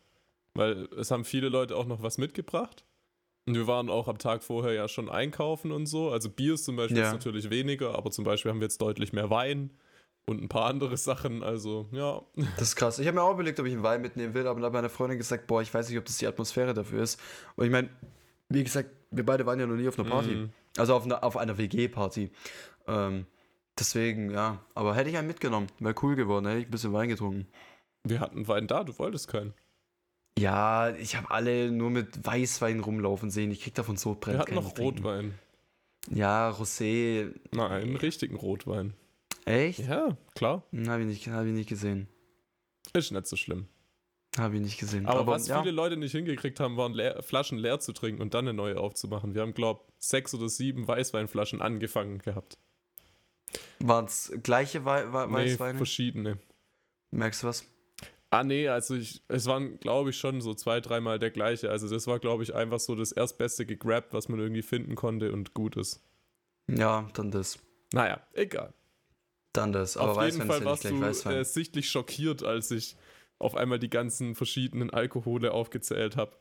[0.55, 2.86] Weil es haben viele Leute auch noch was mitgebracht.
[3.47, 6.11] Und wir waren auch am Tag vorher ja schon einkaufen und so.
[6.11, 7.07] Also Bier ist zum Beispiel ja.
[7.07, 9.71] ist natürlich weniger, aber zum Beispiel haben wir jetzt deutlich mehr Wein
[10.27, 11.45] und ein paar andere Sachen.
[11.45, 12.23] Also, ja.
[12.57, 12.99] Das ist krass.
[12.99, 14.89] Ich habe mir auch überlegt, ob ich einen Wein mitnehmen will, aber dann hat meine
[14.89, 17.21] Freundin gesagt, boah, ich weiß nicht, ob das die Atmosphäre dafür ist.
[17.55, 17.89] Und ich meine,
[18.49, 20.35] wie gesagt, wir beide waren ja noch nie auf einer Party.
[20.35, 20.51] Mm.
[20.77, 22.33] Also auf einer, auf einer WG-Party.
[22.89, 23.27] Ähm,
[23.79, 24.61] deswegen, ja.
[24.75, 27.47] Aber hätte ich einen mitgenommen, wäre cool geworden, hätte ich ein bisschen Wein getrunken.
[28.03, 29.55] Wir hatten Wein da, du wolltest keinen.
[30.39, 33.51] Ja, ich habe alle nur mit Weißwein rumlaufen sehen.
[33.51, 34.37] Ich krieg davon so brennt.
[34.37, 35.35] Wir hatten noch Rotwein.
[36.11, 37.33] Ja, Rosé.
[37.53, 38.93] Nein, einen richtigen Rotwein.
[39.45, 39.81] Echt?
[39.81, 40.65] Ja, klar.
[40.73, 42.09] Hm, habe ich, nicht, hab ich nicht gesehen.
[42.93, 43.67] Ist nicht so schlimm.
[44.39, 45.07] Habe ich nicht gesehen.
[45.07, 45.61] Aber, Aber was ja.
[45.61, 48.79] viele Leute nicht hingekriegt haben, waren leer, Flaschen leer zu trinken und dann eine neue
[48.79, 49.35] aufzumachen.
[49.35, 52.59] Wir haben, glaube ich, sechs oder sieben Weißweinflaschen angefangen gehabt.
[53.79, 55.79] Waren es gleiche Wei Wei nee, Weißweine?
[55.79, 56.39] verschiedene.
[57.11, 57.65] Merkst du was?
[58.37, 61.71] Ah, nee, also ich, es waren, glaube ich, schon so zwei, dreimal der gleiche.
[61.71, 65.33] Also das war, glaube ich, einfach so das erstbeste gegrabt, was man irgendwie finden konnte
[65.33, 66.03] und gut ist.
[66.71, 67.59] Ja, dann das.
[67.95, 68.75] Naja, egal.
[69.55, 69.97] Dann das.
[69.97, 72.97] Aber auf jeden Fall warst du äh, sichtlich schockiert, als ich
[73.39, 76.37] auf einmal die ganzen verschiedenen Alkohole aufgezählt habe.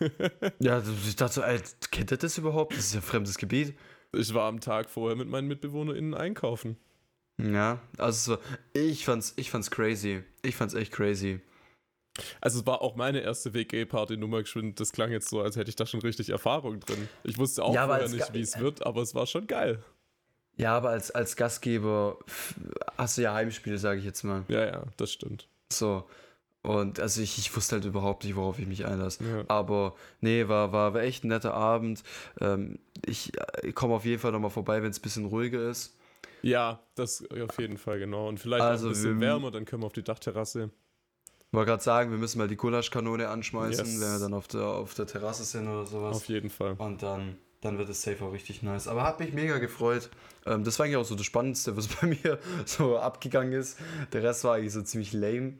[0.58, 1.60] ja, ich dachte so, ey,
[1.92, 2.72] kennt ihr das überhaupt?
[2.72, 3.78] Das ist ja fremdes Gebiet.
[4.12, 6.76] Ich war am Tag vorher mit meinen MitbewohnerInnen einkaufen.
[7.42, 8.38] Ja, also
[8.72, 10.22] ich fand's, ich fand's crazy.
[10.42, 11.40] Ich fand's echt crazy.
[12.40, 14.80] Also es war auch meine erste WG-Party-Nummer geschwind.
[14.80, 17.08] Das klang jetzt so, als hätte ich da schon richtig Erfahrung drin.
[17.24, 19.82] Ich wusste auch ja, vorher nicht, wie es wird, aber es war schon geil.
[20.56, 22.18] Ja, aber als, als Gastgeber
[22.96, 24.44] hast du ja Heimspiele, sage ich jetzt mal.
[24.48, 25.48] Ja, ja, das stimmt.
[25.70, 26.04] So.
[26.62, 29.22] Und also ich, ich wusste halt überhaupt nicht, worauf ich mich einlasse.
[29.24, 29.44] Ja.
[29.48, 32.02] Aber nee, war, war, war echt ein netter Abend.
[32.40, 35.95] Ähm, ich, ich komme auf jeden Fall nochmal vorbei, wenn es ein bisschen ruhiger ist.
[36.42, 38.28] Ja, das auf jeden Fall, genau.
[38.28, 40.70] Und vielleicht also auch ein bisschen wir, wärmer, dann können wir auf die Dachterrasse.
[41.52, 44.00] Wollte gerade sagen, wir müssen mal die Gulaschkanone anschmeißen, yes.
[44.00, 46.16] wenn wir dann auf der, auf der Terrasse sind oder sowas.
[46.16, 46.74] Auf jeden Fall.
[46.78, 48.88] Und dann, dann wird es safe auch richtig nice.
[48.88, 50.10] Aber hat mich mega gefreut.
[50.44, 53.78] Ähm, das war eigentlich auch so das Spannendste, was bei mir so abgegangen ist.
[54.12, 55.54] Der Rest war eigentlich so ziemlich lame.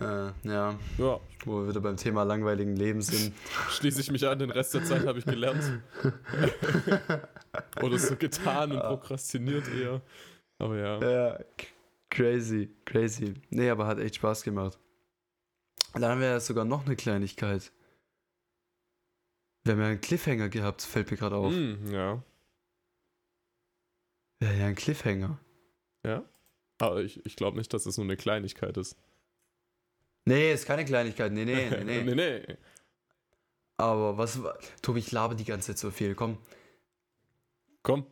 [0.00, 0.78] Äh, ja.
[0.98, 1.20] ja.
[1.44, 3.32] Wo wir wieder beim Thema langweiligen Leben sind.
[3.70, 5.62] Schließe ich mich an, den Rest der Zeit habe ich gelernt.
[7.82, 10.00] Oder so getan und prokrastiniert eher.
[10.58, 11.00] Aber ja.
[11.00, 11.44] Ja,
[12.10, 13.34] crazy, crazy.
[13.50, 14.78] Nee, aber hat echt Spaß gemacht.
[15.94, 17.72] Dann haben wir ja sogar noch eine Kleinigkeit.
[19.64, 21.52] Wir haben ja einen Cliffhanger gehabt, fällt mir gerade auf.
[21.52, 22.22] Mm, ja.
[24.42, 25.38] Ja, ja, ein Cliffhanger.
[26.04, 26.24] Ja?
[26.78, 28.96] Aber ich, ich glaube nicht, dass es nur eine Kleinigkeit ist.
[30.26, 31.32] Nee, ist keine Kleinigkeit.
[31.32, 32.02] Nee, nee, nee, nee.
[32.02, 32.56] nee, nee.
[33.76, 34.40] Aber was.
[34.82, 36.14] Tobi, ich labe die ganze Zeit so viel.
[36.14, 36.38] Komm.
[37.84, 38.06] Komm.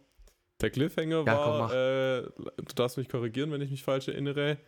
[0.60, 1.72] Der Cliffhanger ja, war.
[1.72, 4.58] Äh, du darfst mich korrigieren, wenn ich mich falsch erinnere.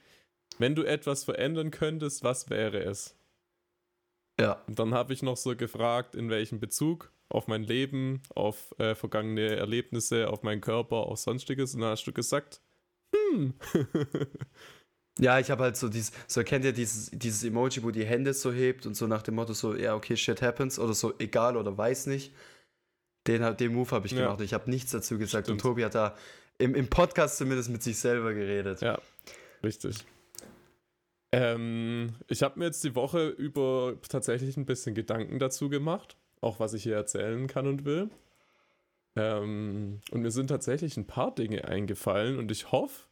[0.58, 3.16] Wenn du etwas verändern könntest, was wäre es?
[4.40, 4.64] Ja.
[4.66, 8.96] Und dann habe ich noch so gefragt, in welchem Bezug auf mein Leben, auf äh,
[8.96, 11.74] vergangene Erlebnisse, auf meinen Körper, auf sonstiges.
[11.74, 12.60] Und dann hast du gesagt,
[13.14, 13.54] hm.
[15.20, 18.34] Ja, ich habe halt so dieses, so kennt ihr dieses, dieses Emoji, wo die Hände
[18.34, 21.56] so hebt und so nach dem Motto so, ja, okay, shit happens oder so, egal
[21.56, 22.34] oder weiß nicht.
[23.26, 24.24] Den, den Move habe ich ja.
[24.24, 24.40] gemacht.
[24.40, 25.62] Ich habe nichts dazu gesagt Stimmt.
[25.64, 26.14] und Tobi hat da
[26.58, 28.80] im, im Podcast zumindest mit sich selber geredet.
[28.80, 28.98] Ja,
[29.62, 30.04] richtig.
[31.32, 36.60] Ähm, ich habe mir jetzt die Woche über tatsächlich ein bisschen Gedanken dazu gemacht, auch
[36.60, 38.08] was ich hier erzählen kann und will.
[39.16, 43.08] Ähm, und mir sind tatsächlich ein paar Dinge eingefallen und ich hoffe,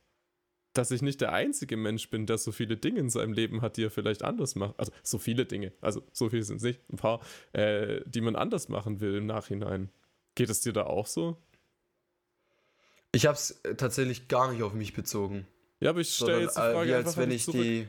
[0.73, 3.77] dass ich nicht der einzige Mensch bin, der so viele Dinge in seinem Leben hat,
[3.77, 4.79] die er vielleicht anders macht.
[4.79, 7.21] Also so viele Dinge, also so viele sind es nicht, ein paar,
[7.53, 9.91] äh, die man anders machen will im Nachhinein.
[10.35, 11.37] Geht es dir da auch so?
[13.13, 15.47] Ich habe es äh, tatsächlich gar nicht auf mich bezogen.
[15.81, 17.61] Ja, aber ich stelle jetzt die Frage äh, wie als wenn ich zurück.
[17.61, 17.89] die.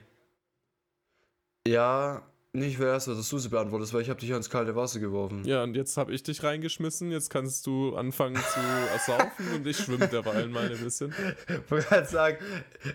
[1.65, 2.23] Ja,
[2.55, 5.43] ich will erst, dass du sie beantwortest, weil ich habe dich ins kalte Wasser geworfen.
[5.43, 7.09] Ja, und jetzt habe ich dich reingeschmissen.
[7.09, 8.59] Jetzt kannst du anfangen zu
[8.91, 11.13] ersaufen und ich schwimme derweil mal ein bisschen.
[11.47, 12.37] Ich wollte gerade sagen,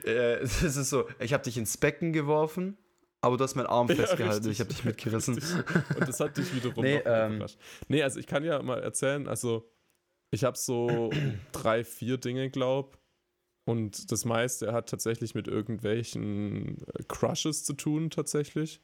[0.05, 2.77] äh, es ist so, ich habe dich ins Becken geworfen,
[3.21, 4.47] aber du hast meinen Arm festgehalten.
[4.47, 5.35] Ja, ich habe dich mitgerissen.
[5.37, 5.97] Richtig.
[5.97, 7.59] Und das hat dich wiederum nee, ähm, überrascht.
[7.89, 9.69] Nee, also ich kann ja mal erzählen, also
[10.31, 11.11] ich habe so
[11.53, 12.99] drei, vier Dinge, glaub.
[13.65, 16.79] Und das meiste hat tatsächlich mit irgendwelchen
[17.09, 18.81] Crushes zu tun, tatsächlich.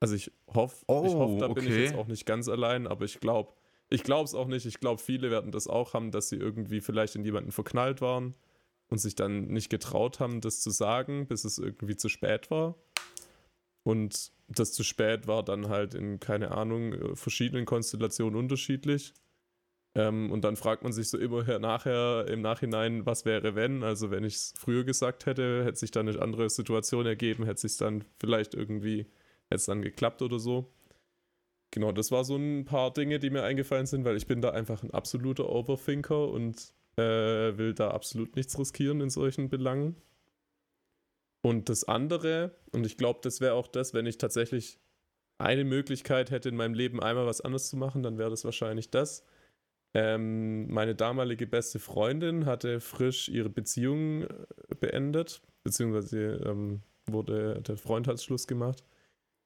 [0.00, 1.60] Also ich hoffe, oh, ich hoffe, da okay.
[1.60, 3.52] bin ich jetzt auch nicht ganz allein, aber ich glaube,
[3.88, 4.66] ich glaube es auch nicht.
[4.66, 8.34] Ich glaube, viele werden das auch haben, dass sie irgendwie vielleicht in jemanden verknallt waren
[8.88, 12.76] und sich dann nicht getraut haben, das zu sagen, bis es irgendwie zu spät war.
[13.86, 19.14] Und das zu spät war dann halt in, keine Ahnung, äh, verschiedenen Konstellationen unterschiedlich.
[19.94, 23.84] Ähm, und dann fragt man sich so immer nachher, im Nachhinein, was wäre, wenn?
[23.84, 27.60] Also, wenn ich es früher gesagt hätte, hätte sich dann eine andere Situation ergeben, hätte
[27.60, 29.06] sich dann vielleicht irgendwie
[29.50, 30.72] hätte dann geklappt oder so.
[31.70, 34.50] Genau, das war so ein paar Dinge, die mir eingefallen sind, weil ich bin da
[34.50, 39.94] einfach ein absoluter Overthinker und äh, will da absolut nichts riskieren in solchen Belangen.
[41.46, 44.80] Und das andere, und ich glaube, das wäre auch das, wenn ich tatsächlich
[45.38, 48.90] eine Möglichkeit hätte, in meinem Leben einmal was anderes zu machen, dann wäre das wahrscheinlich
[48.90, 49.24] das.
[49.94, 57.76] Ähm, meine damalige beste Freundin hatte frisch ihre Beziehung äh, beendet, beziehungsweise ähm, wurde der
[57.76, 58.82] Freund hat Schluss gemacht.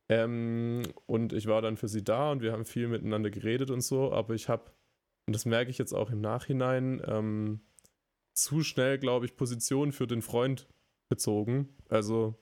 [0.09, 3.83] Ähm, und ich war dann für sie da und wir haben viel miteinander geredet und
[3.83, 4.73] so, aber ich habe,
[5.27, 7.61] und das merke ich jetzt auch im Nachhinein, ähm,
[8.33, 10.67] zu schnell, glaube ich, Position für den Freund
[11.11, 11.69] bezogen.
[11.91, 12.35] Also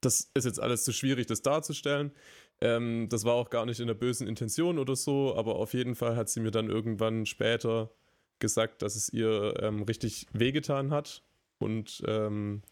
[0.00, 2.12] das ist jetzt alles zu schwierig, das darzustellen.
[2.60, 5.94] Ähm, das war auch gar nicht in der bösen Intention oder so, aber auf jeden
[5.94, 7.90] Fall hat sie mir dann irgendwann später
[8.38, 11.22] gesagt, dass es ihr ähm, richtig wehgetan hat.
[11.58, 12.62] Und ähm,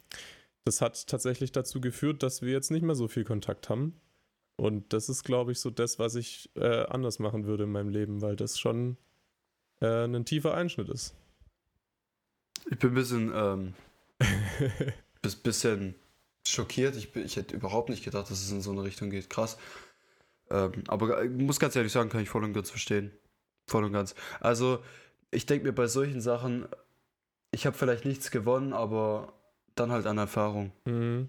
[0.65, 4.01] das hat tatsächlich dazu geführt, dass wir jetzt nicht mehr so viel Kontakt haben.
[4.57, 7.91] Und das ist, glaube ich, so das, was ich äh, anders machen würde in meinem
[7.91, 8.97] Leben, weil das schon
[9.81, 11.15] äh, ein tiefer Einschnitt ist.
[12.71, 13.33] Ich bin ein bisschen,
[15.25, 15.95] ähm, bisschen
[16.47, 16.97] schockiert.
[16.97, 19.31] Ich, ich hätte überhaupt nicht gedacht, dass es in so eine Richtung geht.
[19.31, 19.59] Krass.
[20.51, 23.13] Ähm, aber ich muss ganz ehrlich sagen, kann ich voll und ganz verstehen.
[23.67, 24.15] Voll und ganz.
[24.41, 24.79] Also,
[25.31, 26.69] ich denke mir bei solchen Sachen,
[27.51, 29.33] ich habe vielleicht nichts gewonnen, aber
[29.75, 30.73] dann halt an Erfahrung.
[30.85, 31.29] Mhm.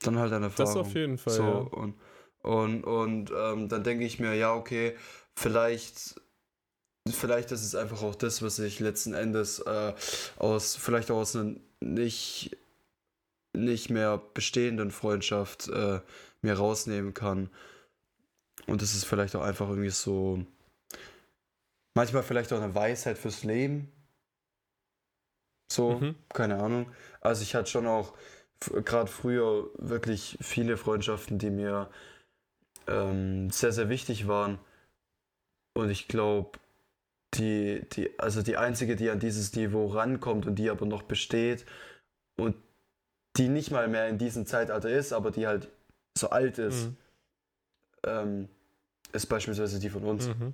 [0.00, 0.74] Dann halt an Erfahrung.
[0.74, 1.32] Das auf jeden Fall.
[1.32, 1.52] So, ja.
[1.52, 1.94] und,
[2.42, 4.96] und, und ähm, dann denke ich mir, ja, okay,
[5.34, 6.20] vielleicht
[7.08, 9.92] vielleicht ist es einfach auch das, was ich letzten Endes äh,
[10.36, 12.56] aus, vielleicht auch aus einer nicht,
[13.56, 16.00] nicht mehr bestehenden Freundschaft äh,
[16.42, 17.50] mir rausnehmen kann.
[18.66, 20.44] Und es ist vielleicht auch einfach irgendwie so,
[21.94, 23.90] manchmal vielleicht auch eine Weisheit fürs Leben.
[25.72, 26.14] So, mhm.
[26.32, 26.92] keine Ahnung.
[27.20, 28.14] Also ich hatte schon auch
[28.60, 31.90] gerade früher wirklich viele Freundschaften, die mir
[32.86, 34.58] ähm, sehr, sehr wichtig waren.
[35.74, 36.58] Und ich glaube,
[37.34, 41.64] die, die, also die einzige, die an dieses Niveau rankommt und die aber noch besteht
[42.36, 42.56] und
[43.36, 45.68] die nicht mal mehr in diesem Zeitalter ist, aber die halt
[46.16, 46.96] so alt ist, mhm.
[48.04, 48.48] ähm,
[49.12, 50.28] ist beispielsweise die von uns.
[50.28, 50.52] Mhm.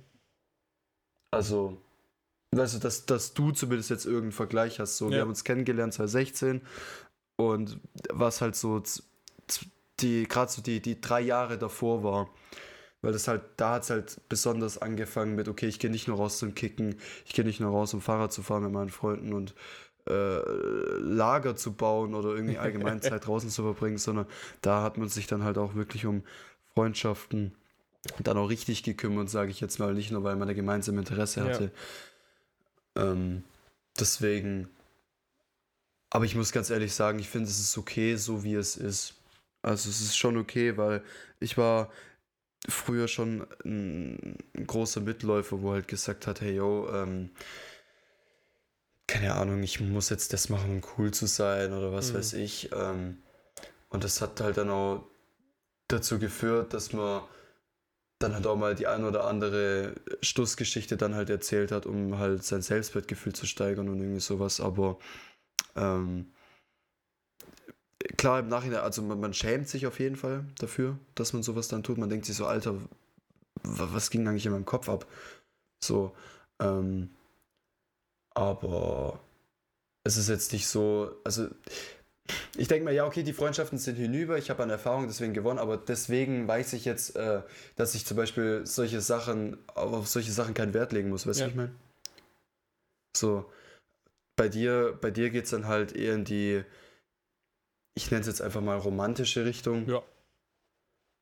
[1.31, 1.81] Also,
[2.51, 4.97] weißt du, dass, dass du zumindest jetzt irgendeinen Vergleich hast.
[4.97, 5.11] So, ja.
[5.11, 6.61] wir haben uns kennengelernt 2016
[7.37, 8.81] und was halt so
[9.99, 12.29] die, gerade so die, die drei Jahre davor war,
[13.01, 16.17] weil das halt, da hat es halt besonders angefangen mit, okay, ich gehe nicht nur
[16.17, 19.33] raus zum Kicken, ich gehe nicht nur raus, um Fahrrad zu fahren mit meinen Freunden
[19.33, 19.55] und
[20.07, 20.41] äh,
[20.99, 24.25] Lager zu bauen oder irgendwie allgemein Zeit draußen zu verbringen, sondern
[24.61, 26.23] da hat man sich dann halt auch wirklich um
[26.73, 27.53] Freundschaften
[28.19, 31.43] dann auch richtig gekümmert, sage ich jetzt mal, nicht nur, weil man da gemeinsame Interesse
[31.43, 31.71] hatte.
[32.95, 33.11] Ja.
[33.11, 33.43] Ähm,
[33.99, 34.69] deswegen,
[36.09, 39.15] aber ich muss ganz ehrlich sagen, ich finde, es ist okay, so wie es ist.
[39.61, 41.03] Also es ist schon okay, weil
[41.41, 41.91] ich war
[42.67, 47.31] früher schon ein, großer Mitläufer, wo halt gesagt hat, hey yo, ähm,
[49.07, 52.17] keine Ahnung, ich muss jetzt das machen, um cool zu sein oder was mhm.
[52.17, 52.69] weiß ich.
[52.73, 53.17] Ähm,
[53.89, 55.07] und das hat halt dann auch
[55.87, 57.21] dazu geführt, dass man
[58.19, 62.43] dann halt auch mal die ein oder andere Stussgeschichte dann halt erzählt hat, um halt
[62.43, 64.59] sein Selbstwertgefühl zu steigern und irgendwie sowas.
[64.59, 64.99] Aber
[65.75, 66.27] ähm,
[68.17, 71.67] klar, im Nachhinein, also man, man, schämt sich auf jeden Fall dafür, dass man sowas
[71.67, 71.97] dann tut.
[71.97, 72.75] Man denkt sich so, Alter,
[73.63, 75.05] was ging eigentlich in meinem Kopf ab?
[75.83, 76.15] So,
[76.61, 77.09] ähm,
[78.33, 79.19] aber
[80.03, 81.47] es ist jetzt nicht so, also
[82.57, 85.59] ich denke mal, ja, okay, die Freundschaften sind hinüber, ich habe an Erfahrung deswegen gewonnen,
[85.59, 87.41] aber deswegen weiß ich jetzt, äh,
[87.75, 91.43] dass ich zum Beispiel solche Sachen, auf solche Sachen keinen Wert legen muss, weißt du,
[91.43, 91.49] ja.
[91.49, 91.75] ich meine?
[93.15, 93.51] So,
[94.35, 96.63] bei dir, bei dir geht es dann halt eher in die,
[97.99, 99.87] ich nenne es jetzt einfach mal romantische Richtung.
[99.89, 100.01] Ja.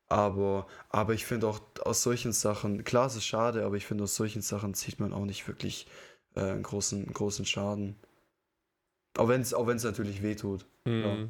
[0.09, 4.03] Aber, aber ich finde auch aus solchen Sachen, klar, es ist schade, aber ich finde
[4.03, 5.87] aus solchen Sachen zieht man auch nicht wirklich
[6.35, 7.95] äh, einen, großen, großen Schaden.
[9.17, 10.65] Auch wenn es auch natürlich wehtut.
[10.85, 11.01] Mhm.
[11.01, 11.27] Ja.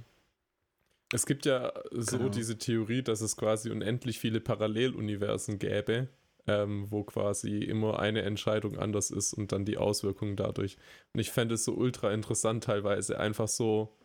[1.13, 2.29] Es gibt ja so genau.
[2.29, 6.09] diese Theorie, dass es quasi unendlich viele Paralleluniversen gäbe,
[6.45, 10.77] ähm, wo quasi immer eine Entscheidung anders ist und dann die Auswirkungen dadurch.
[11.13, 13.95] Und ich fände es so ultra interessant teilweise, einfach so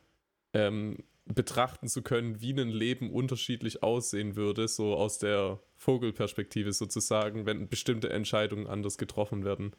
[0.55, 7.46] ähm, betrachten zu können, wie ein Leben unterschiedlich aussehen würde, so aus der Vogelperspektive sozusagen,
[7.46, 9.74] wenn bestimmte Entscheidungen anders getroffen werden.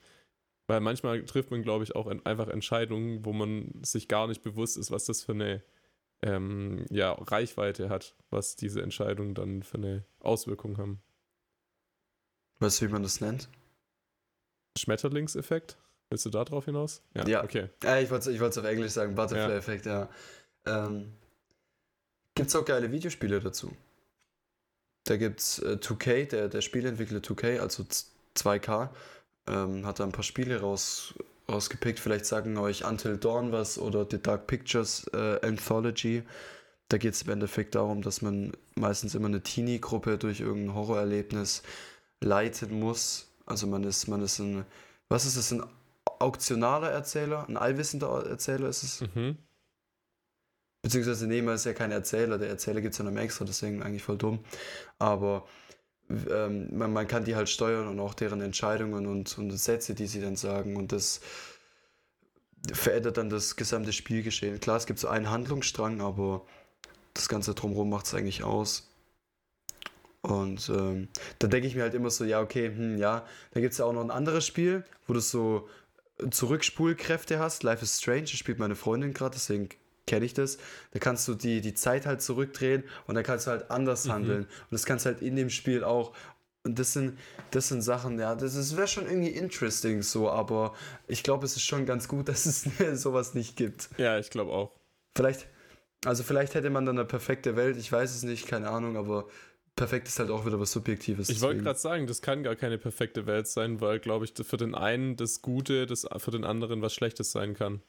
[0.68, 4.78] Weil manchmal trifft man, glaube ich, auch einfach Entscheidungen, wo man sich gar nicht bewusst
[4.78, 5.62] ist, was das für eine
[6.22, 11.02] ähm, ja, Reichweite hat, was diese Entscheidungen dann für eine Auswirkung haben.
[12.60, 13.50] Weißt du, wie man das nennt?
[14.78, 15.78] Schmetterlingseffekt?
[16.10, 17.02] Willst du da drauf hinaus?
[17.14, 17.44] Ja, ja.
[17.44, 17.70] okay.
[17.84, 20.10] Ja, ich wollte es auf Englisch sagen, Butterfly-Effekt, ja.
[20.66, 20.88] ja.
[20.88, 21.12] Ähm,
[22.36, 23.72] Gibt es auch geile Videospiele dazu.
[25.06, 27.86] Da gibt es äh, 2K, der, der Spieleentwickler 2K, also
[28.36, 28.90] 2K,
[29.48, 31.14] ähm, hat da ein paar Spiele raus,
[31.50, 32.00] rausgepickt.
[32.00, 36.24] Vielleicht sagen euch Until Dawn was oder The Dark Pictures äh, Anthology.
[36.90, 41.64] Da geht es im Endeffekt darum, dass man meistens immer eine Teenie-Gruppe durch irgendein Horrorerlebnis
[42.22, 43.28] leiten muss.
[43.46, 44.66] Also man ist, man ist ein,
[45.10, 45.64] was ist es, ein
[46.20, 49.02] auktionaler Erzähler, ein allwissender Erzähler ist es.
[49.02, 49.38] Mhm.
[50.84, 52.38] Beziehungsweise, nee, man ist ja kein Erzähler.
[52.38, 54.40] Der Erzähler gibt es ja noch extra, deswegen eigentlich voll dumm.
[55.00, 55.48] Aber
[56.30, 60.08] ähm, man, man kann die halt steuern und auch deren Entscheidungen und, und Sätze, die
[60.08, 60.76] sie dann sagen.
[60.76, 61.22] Und das
[62.74, 64.60] verändert dann das gesamte Spielgeschehen.
[64.60, 66.46] Klar, es gibt so einen Handlungsstrang, aber
[67.14, 68.90] das Ganze drumherum macht es eigentlich aus.
[70.20, 71.08] Und ähm,
[71.40, 73.86] da denke ich mir halt immer so, ja, okay, hm, ja, da gibt es ja
[73.86, 75.70] auch noch ein anderes Spiel, wo du so
[76.30, 77.64] Zurückspulkräfte hast.
[77.64, 79.70] Life is Strange, das spielt meine Freundin gerade, deswegen
[80.06, 80.58] kenne ich das.
[80.92, 84.12] Da kannst du die, die Zeit halt zurückdrehen und dann kannst du halt anders mhm.
[84.12, 84.44] handeln.
[84.44, 86.14] Und das kannst du halt in dem Spiel auch.
[86.66, 87.20] Und das sind,
[87.52, 90.74] das sind Sachen, ja, das, das wäre schon irgendwie interesting so, aber
[91.08, 92.64] ich glaube, es ist schon ganz gut, dass es
[93.02, 93.90] sowas nicht gibt.
[93.98, 94.72] Ja, ich glaube auch.
[95.16, 95.48] Vielleicht,
[96.06, 99.28] also vielleicht hätte man dann eine perfekte Welt, ich weiß es nicht, keine Ahnung, aber
[99.76, 101.30] perfekt ist halt auch wieder was Subjektives.
[101.30, 104.58] Ich wollte gerade sagen, das kann gar keine perfekte Welt sein, weil, glaube ich, für
[104.58, 107.82] den einen das Gute, das für den anderen was Schlechtes sein kann.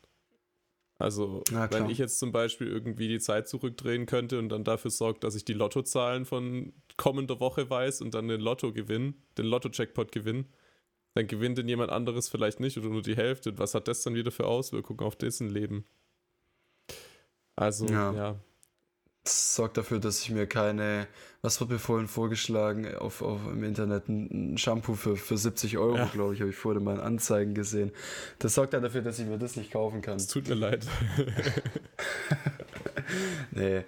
[1.05, 5.23] Also, wenn ich jetzt zum Beispiel irgendwie die Zeit zurückdrehen könnte und dann dafür sorgt,
[5.23, 10.13] dass ich die Lottozahlen von kommender Woche weiß und dann den Lotto gewinne, den Lotto-Jackpot
[10.13, 10.47] gewinne,
[11.13, 13.51] dann gewinnt denn jemand anderes vielleicht nicht oder nur die Hälfte.
[13.51, 15.85] Und was hat das dann wieder für Auswirkungen auf dessen Leben?
[17.55, 18.15] Also, ja.
[18.15, 18.41] ja.
[19.25, 21.09] Das sorgt dafür, dass ich mir keine,
[21.41, 25.97] was wird mir vorhin vorgeschlagen, auf, auf im Internet ein Shampoo für, für 70 Euro,
[25.97, 26.11] ja.
[26.13, 27.91] glaube ich, habe ich vorhin in meinen Anzeigen gesehen.
[28.39, 30.17] Das sorgt dann dafür, dass ich mir das nicht kaufen kann.
[30.17, 30.87] Es tut mir leid.
[33.51, 33.85] nee.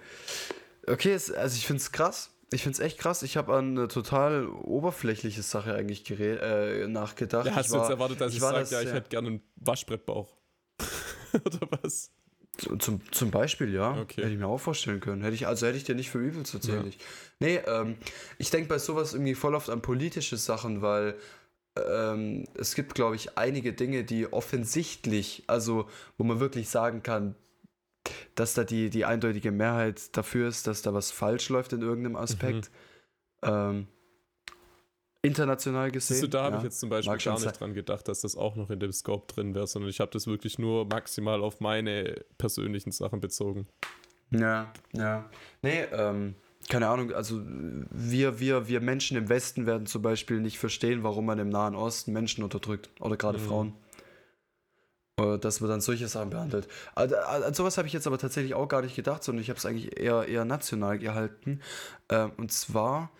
[0.87, 2.31] Okay, also ich finde es krass.
[2.51, 3.21] Ich finde es echt krass.
[3.21, 7.45] Ich habe an eine total oberflächliche Sache eigentlich äh, nachgedacht.
[7.45, 9.41] Ja, hast ich du jetzt erwartet, dass ich, ich sage, ja, ich hätte gerne einen
[9.57, 10.35] Waschbrettbauch?
[11.33, 12.11] Oder was?
[12.57, 13.99] Zum, zum Beispiel, ja.
[13.99, 14.21] Okay.
[14.21, 15.21] Hätte ich mir auch vorstellen können.
[15.21, 16.85] Hätte ich, also hätte ich dir nicht für übel zu zählen.
[16.87, 16.93] Ja.
[17.39, 17.97] Nee, ähm,
[18.37, 21.15] ich denke bei sowas irgendwie voll oft an politische Sachen, weil
[21.77, 27.35] ähm, es gibt, glaube ich, einige Dinge, die offensichtlich, also wo man wirklich sagen kann,
[28.35, 32.15] dass da die, die eindeutige Mehrheit dafür ist, dass da was falsch läuft in irgendeinem
[32.15, 32.71] Aspekt.
[33.43, 33.49] Mhm.
[33.49, 33.87] Ähm,
[35.21, 36.15] international gesehen.
[36.15, 38.35] Siehst du, da habe ja, ich jetzt zum Beispiel gar nicht dran gedacht, dass das
[38.35, 41.59] auch noch in dem Scope drin wäre, sondern ich habe das wirklich nur maximal auf
[41.59, 43.67] meine persönlichen Sachen bezogen.
[44.31, 45.29] Ja, ja.
[45.61, 46.35] Nee, ähm,
[46.69, 51.25] keine Ahnung, also wir, wir, wir Menschen im Westen werden zum Beispiel nicht verstehen, warum
[51.25, 53.43] man im Nahen Osten Menschen unterdrückt oder gerade mhm.
[53.43, 53.73] Frauen.
[55.19, 56.67] Äh, dass man dann solche Sachen behandelt.
[56.93, 59.57] Also, an sowas habe ich jetzt aber tatsächlich auch gar nicht gedacht, sondern ich habe
[59.57, 61.61] es eigentlich eher, eher national gehalten.
[62.09, 63.11] Ähm, und zwar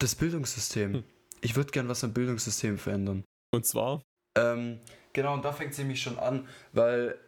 [0.00, 0.94] das Bildungssystem.
[0.94, 1.04] Hm.
[1.40, 3.24] Ich würde gern was am Bildungssystem verändern.
[3.52, 4.02] Und zwar?
[4.36, 4.80] Ähm,
[5.12, 7.18] genau, und da fängt es nämlich schon an, weil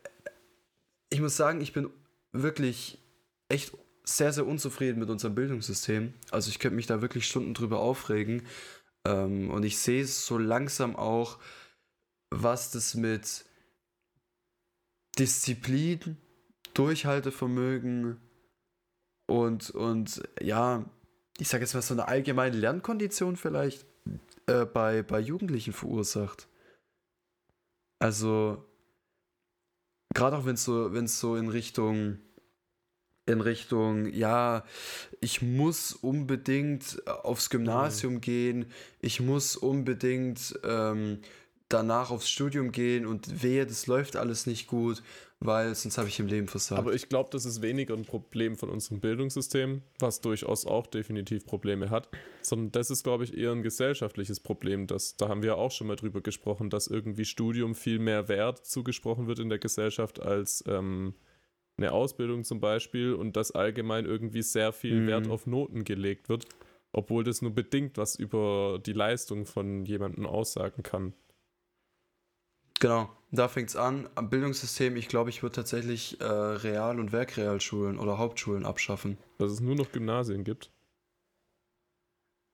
[1.11, 1.91] ich muss sagen, ich bin
[2.33, 2.99] wirklich
[3.49, 6.15] echt sehr, sehr unzufrieden mit unserem Bildungssystem.
[6.31, 8.47] Also ich könnte mich da wirklich Stunden drüber aufregen.
[9.07, 11.39] Ähm, und ich sehe so langsam auch,
[12.31, 13.45] was das mit
[15.19, 16.17] Disziplin,
[16.75, 18.19] Durchhaltevermögen
[19.27, 20.85] und, und ja,
[21.39, 23.87] ich sage jetzt mal, so eine allgemeine Lernkondition vielleicht
[24.47, 26.49] äh, bei, bei Jugendlichen verursacht.
[27.99, 28.65] Also,
[30.15, 32.19] gerade auch wenn es so, wenn es so in Richtung,
[33.27, 34.65] in Richtung, ja,
[35.21, 38.21] ich muss unbedingt aufs Gymnasium mhm.
[38.21, 38.67] gehen,
[39.01, 41.21] ich muss unbedingt ähm,
[41.69, 45.03] danach aufs Studium gehen und wehe, das läuft alles nicht gut,
[45.45, 46.79] weil sonst habe ich im Leben versagt.
[46.79, 51.47] Aber ich glaube, das ist weniger ein Problem von unserem Bildungssystem, was durchaus auch definitiv
[51.47, 52.09] Probleme hat,
[52.43, 54.87] sondern das ist, glaube ich, eher ein gesellschaftliches Problem.
[54.87, 58.65] Das, da haben wir auch schon mal drüber gesprochen, dass irgendwie Studium viel mehr Wert
[58.65, 61.15] zugesprochen wird in der Gesellschaft als ähm,
[61.77, 65.07] eine Ausbildung zum Beispiel und dass allgemein irgendwie sehr viel mhm.
[65.09, 66.47] Wert auf Noten gelegt wird,
[66.93, 71.15] obwohl das nur bedingt was über die Leistung von jemandem aussagen kann.
[72.79, 74.09] Genau, da fängt es an.
[74.15, 79.17] Am Bildungssystem, ich glaube, ich würde tatsächlich äh, Real- und Werkrealschulen oder Hauptschulen abschaffen.
[79.39, 80.71] Dass es nur noch Gymnasien gibt?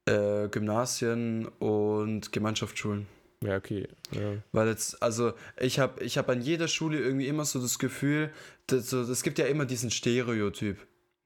[0.06, 3.06] Äh, Gymnasien und Gemeinschaftsschulen.
[3.42, 3.88] Ja, okay.
[4.12, 4.36] Ja.
[4.52, 8.32] Weil jetzt, also ich habe ich hab an jeder Schule irgendwie immer so das Gefühl,
[8.70, 10.78] es so, gibt ja immer diesen Stereotyp.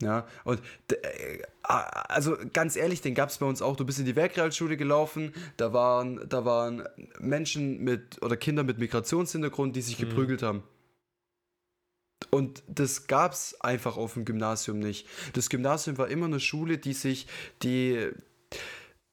[0.02, 0.60] Ja, und
[0.90, 3.76] äh, also ganz ehrlich, den gab es bei uns auch.
[3.76, 6.82] Du bist in die Werkrealschule gelaufen, da waren, da waren
[7.20, 10.08] Menschen mit oder Kinder mit Migrationshintergrund, die sich mhm.
[10.08, 10.64] geprügelt haben.
[12.30, 15.06] Und das gab es einfach auf dem Gymnasium nicht.
[15.34, 17.26] Das Gymnasium war immer eine Schule, die sich,
[17.62, 18.10] die,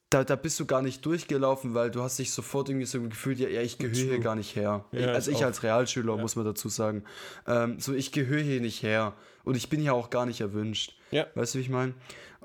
[0.09, 3.39] da, da bist du gar nicht durchgelaufen, weil du hast dich sofort irgendwie so gefühlt,
[3.39, 4.85] ja, ja ich gehöre hier gar nicht her.
[4.91, 6.21] Ja, also ich, ich als Realschüler, ja.
[6.21, 7.03] muss man dazu sagen.
[7.45, 9.13] Ähm, so, ich gehöre hier nicht her.
[9.43, 10.95] Und ich bin hier auch gar nicht erwünscht.
[11.11, 11.27] Ja.
[11.35, 11.93] Weißt du, wie ich meine?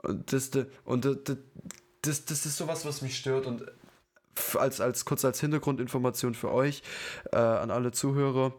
[0.02, 0.50] Und, das,
[0.84, 1.38] und das,
[2.02, 3.46] das, das ist sowas, was mich stört.
[3.46, 3.64] Und
[4.54, 6.82] als, als kurz als Hintergrundinformation für euch,
[7.32, 8.54] äh, an alle Zuhörer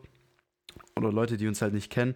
[0.95, 2.15] oder Leute, die uns halt nicht kennen.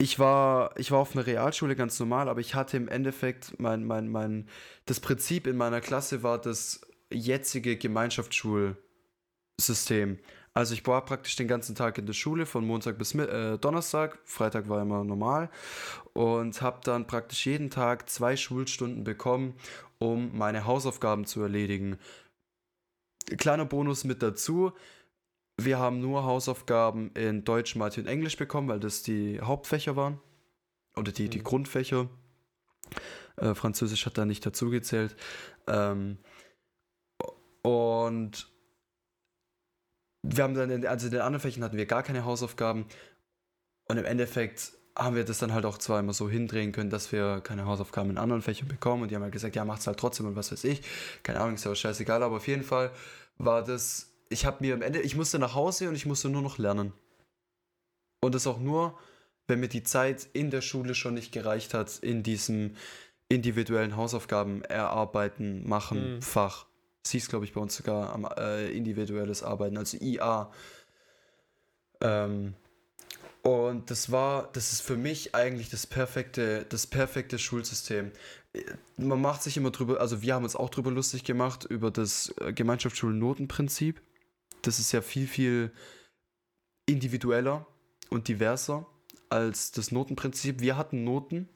[0.00, 3.84] Ich war, ich war auf einer Realschule ganz normal, aber ich hatte im Endeffekt mein,
[3.84, 4.48] mein, mein,
[4.86, 6.82] das Prinzip in meiner Klasse war das
[7.12, 10.20] jetzige Gemeinschaftsschulsystem.
[10.54, 14.20] Also ich war praktisch den ganzen Tag in der Schule, von Montag bis äh, Donnerstag.
[14.24, 15.50] Freitag war immer normal.
[16.12, 19.54] Und habe dann praktisch jeden Tag zwei Schulstunden bekommen,
[19.98, 21.98] um meine Hausaufgaben zu erledigen.
[23.36, 24.72] Kleiner Bonus mit dazu.
[25.60, 30.20] Wir haben nur Hausaufgaben in Deutsch, Mathe und Englisch bekommen, weil das die Hauptfächer waren.
[30.96, 31.44] Oder die, die mhm.
[31.44, 32.08] Grundfächer.
[33.36, 35.16] Äh, Französisch hat da nicht dazugezählt.
[35.66, 36.18] Ähm,
[37.62, 38.48] und
[40.22, 42.86] wir haben dann, in, also in den anderen Fächern hatten wir gar keine Hausaufgaben.
[43.88, 47.12] Und im Endeffekt haben wir das dann halt auch zwar immer so hindrehen können, dass
[47.12, 49.02] wir keine Hausaufgaben in anderen Fächern bekommen.
[49.02, 50.82] Und die haben halt gesagt, ja, macht's halt trotzdem und was weiß ich.
[51.22, 52.22] Keine Ahnung, ist ja auch scheißegal.
[52.22, 52.90] Aber auf jeden Fall
[53.38, 56.42] war das, ich habe mir am Ende, ich musste nach Hause und ich musste nur
[56.42, 56.92] noch lernen.
[58.20, 58.98] Und das auch nur,
[59.46, 62.74] wenn mir die Zeit in der Schule schon nicht gereicht hat, in diesem
[63.28, 66.22] individuellen Hausaufgaben erarbeiten, machen, mhm.
[66.22, 66.66] Fach.
[67.06, 70.50] Sie ist, glaube ich, bei uns sogar am äh, individuelles Arbeiten, also IA.
[72.00, 72.54] Ähm,
[73.42, 78.12] und das war, das ist für mich eigentlich das perfekte, das perfekte Schulsystem.
[78.96, 82.34] Man macht sich immer drüber, also wir haben uns auch drüber lustig gemacht, über das
[82.40, 84.02] äh, Gemeinschaftsschulnotenprinzip.
[84.62, 85.70] Das ist ja viel, viel
[86.86, 87.66] individueller
[88.10, 88.86] und diverser
[89.30, 90.60] als das Notenprinzip.
[90.60, 91.48] Wir hatten Noten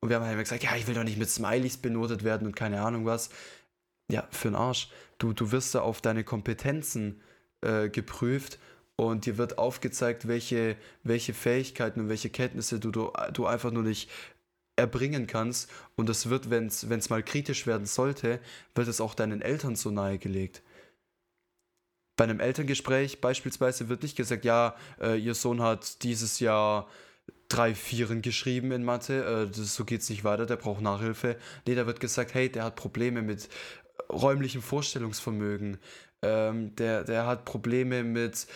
[0.00, 2.46] und wir haben halt immer gesagt, ja, ich will doch nicht mit Smileys benotet werden
[2.46, 3.30] und keine Ahnung was.
[4.10, 4.90] Ja, für den Arsch.
[5.18, 7.20] Du, du wirst da auf deine Kompetenzen
[7.60, 8.58] äh, geprüft
[8.96, 13.82] und dir wird aufgezeigt, welche, welche Fähigkeiten und welche Kenntnisse du, du, du einfach nur
[13.82, 14.10] nicht
[14.76, 15.70] erbringen kannst.
[15.96, 18.40] Und das wird, wenn es mal kritisch werden sollte,
[18.74, 20.62] wird es auch deinen Eltern so nahegelegt.
[22.16, 26.88] Bei einem Elterngespräch beispielsweise wird nicht gesagt, ja, äh, ihr Sohn hat dieses Jahr
[27.48, 31.36] drei Vieren geschrieben in Mathe, äh, das, so geht es nicht weiter, der braucht Nachhilfe.
[31.66, 33.48] Nee, da wird gesagt, hey, der hat Probleme mit
[34.10, 35.78] räumlichem Vorstellungsvermögen,
[36.22, 38.46] ähm, der, der hat Probleme mit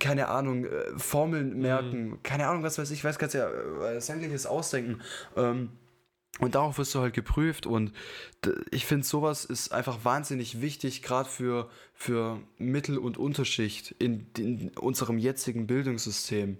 [0.00, 2.22] keine Ahnung, äh, Formeln merken, mhm.
[2.22, 5.00] keine Ahnung, was weiß ich, weiß, kannst ja äh, sämtliches ausdenken.
[5.36, 5.70] Ähm,
[6.40, 7.92] und darauf wirst du halt geprüft und
[8.70, 14.70] ich finde, sowas ist einfach wahnsinnig wichtig, gerade für, für Mittel- und Unterschicht in, in
[14.76, 16.58] unserem jetzigen Bildungssystem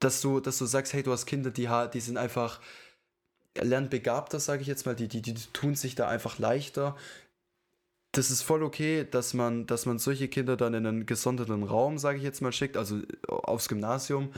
[0.00, 2.60] dass du, dass du sagst, hey, du hast Kinder, die, die sind einfach
[3.54, 6.96] lernbegabter, sage ich jetzt mal, die, die, die tun sich da einfach leichter.
[8.16, 11.98] Das ist voll okay, dass man, dass man solche Kinder dann in einen gesonderten Raum,
[11.98, 14.32] sage ich jetzt mal, schickt, also aufs Gymnasium, mhm.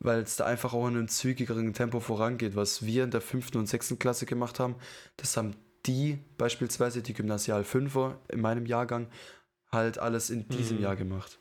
[0.00, 2.56] weil es da einfach auch in einem zügigeren Tempo vorangeht.
[2.56, 4.74] Was wir in der fünften und sechsten Klasse gemacht haben,
[5.16, 5.54] das haben
[5.86, 9.06] die beispielsweise, die Gymnasial Fünfer in meinem Jahrgang,
[9.70, 10.82] halt alles in diesem mhm.
[10.82, 11.38] Jahr gemacht.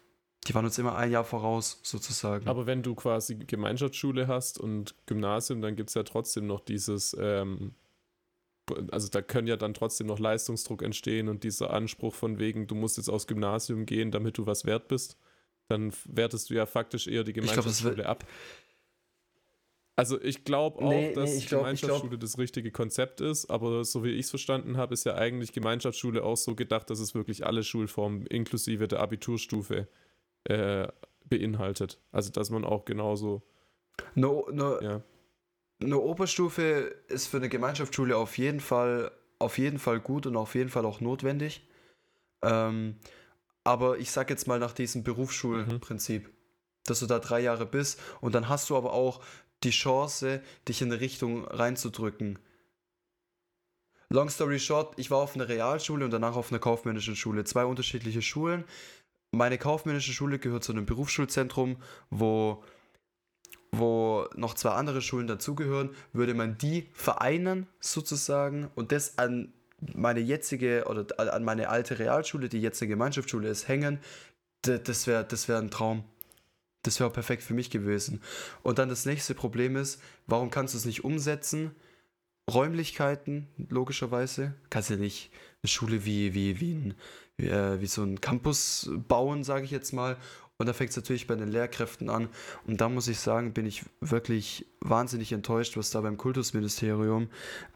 [0.48, 2.48] Die waren uns immer ein Jahr voraus, sozusagen.
[2.48, 7.18] Aber wenn du quasi Gemeinschaftsschule hast und Gymnasium, dann gibt es ja trotzdem noch dieses,
[7.20, 7.74] ähm,
[8.92, 12.76] also da können ja dann trotzdem noch Leistungsdruck entstehen und dieser Anspruch von wegen, du
[12.76, 15.18] musst jetzt aufs Gymnasium gehen, damit du was wert bist.
[15.68, 18.26] Dann wertest du ja faktisch eher die Gemeinschaftsschule glaub, ab.
[19.96, 23.84] Also ich glaube auch, nee, dass nee, glaub, Gemeinschaftsschule glaub, das richtige Konzept ist, aber
[23.84, 27.14] so wie ich es verstanden habe, ist ja eigentlich Gemeinschaftsschule auch so gedacht, dass es
[27.14, 29.88] wirklich alle Schulformen inklusive der Abiturstufe
[30.46, 30.88] äh,
[31.26, 32.00] beinhaltet.
[32.12, 33.44] Also dass man auch genauso.
[34.16, 35.02] No, no, ja.
[35.82, 40.56] Eine Oberstufe ist für eine Gemeinschaftsschule auf jeden Fall, auf jeden Fall gut und auf
[40.56, 41.68] jeden Fall auch notwendig.
[42.42, 42.98] Ähm,
[43.64, 46.34] aber ich sag jetzt mal nach diesem Berufsschulprinzip, mhm.
[46.86, 49.22] dass du da drei Jahre bist und dann hast du aber auch
[49.64, 52.40] die Chance, dich in eine Richtung reinzudrücken.
[54.10, 57.44] Long story short, ich war auf einer Realschule und danach auf einer kaufmännischen Schule.
[57.44, 58.66] Zwei unterschiedliche Schulen
[59.32, 61.78] meine kaufmännische Schule gehört zu einem Berufsschulzentrum,
[62.10, 62.64] wo,
[63.72, 69.54] wo noch zwei andere Schulen dazugehören, würde man die vereinen sozusagen und das an
[69.96, 74.00] meine jetzige oder an meine alte Realschule, die jetzt eine Gemeinschaftsschule ist, hängen,
[74.62, 76.04] das wäre das wär ein Traum.
[76.84, 78.22] Das wäre perfekt für mich gewesen.
[78.64, 81.76] Und dann das nächste Problem ist, warum kannst du es nicht umsetzen?
[82.50, 84.56] Räumlichkeiten, logischerweise.
[84.70, 85.30] Kannst du ja nicht
[85.62, 86.94] eine Schule wie, wie, wie, ein,
[87.38, 90.18] wie, äh, wie so ein Campus bauen, sage ich jetzt mal.
[90.60, 92.28] Und da fängt es natürlich bei den Lehrkräften an.
[92.68, 97.30] Und da muss ich sagen, bin ich wirklich wahnsinnig enttäuscht, was da beim Kultusministerium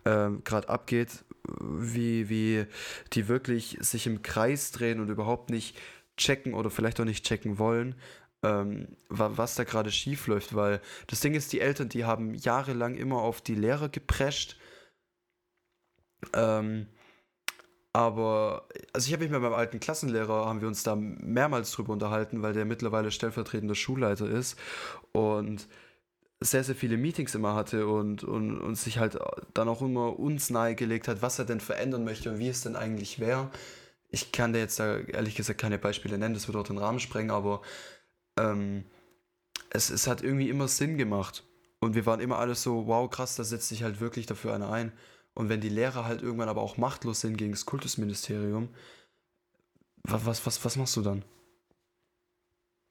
[0.04, 1.24] äh, gerade abgeht,
[1.62, 2.66] wie, wie
[3.14, 5.78] die wirklich sich im Kreis drehen und überhaupt nicht
[6.18, 7.96] checken oder vielleicht auch nicht checken wollen,
[8.44, 10.54] ähm, was da gerade schief läuft.
[10.54, 14.58] Weil das Ding ist, die Eltern, die haben jahrelang immer auf die Lehrer geprescht.
[16.34, 16.88] Ähm,
[17.94, 21.94] aber, also ich habe mich mit meinem alten Klassenlehrer, haben wir uns da mehrmals drüber
[21.94, 24.58] unterhalten, weil der mittlerweile stellvertretender Schulleiter ist
[25.12, 25.68] und
[26.42, 29.18] sehr, sehr viele Meetings immer hatte und, und, und sich halt
[29.54, 32.76] dann auch immer uns nahegelegt hat, was er denn verändern möchte und wie es denn
[32.76, 33.50] eigentlich wäre.
[34.10, 37.00] ich kann dir jetzt da ehrlich gesagt keine Beispiele nennen, das wird auch den Rahmen
[37.00, 37.62] sprengen, aber
[38.38, 38.86] ähm,
[39.70, 41.44] es, es hat irgendwie immer Sinn gemacht.
[41.80, 44.72] Und wir waren immer alles so, wow, krass, da setzt sich halt wirklich dafür einer
[44.72, 44.94] ein.
[45.36, 48.70] Und wenn die Lehrer halt irgendwann aber auch machtlos sind gegen das Kultusministerium,
[50.04, 51.24] was, was, was, was machst du dann?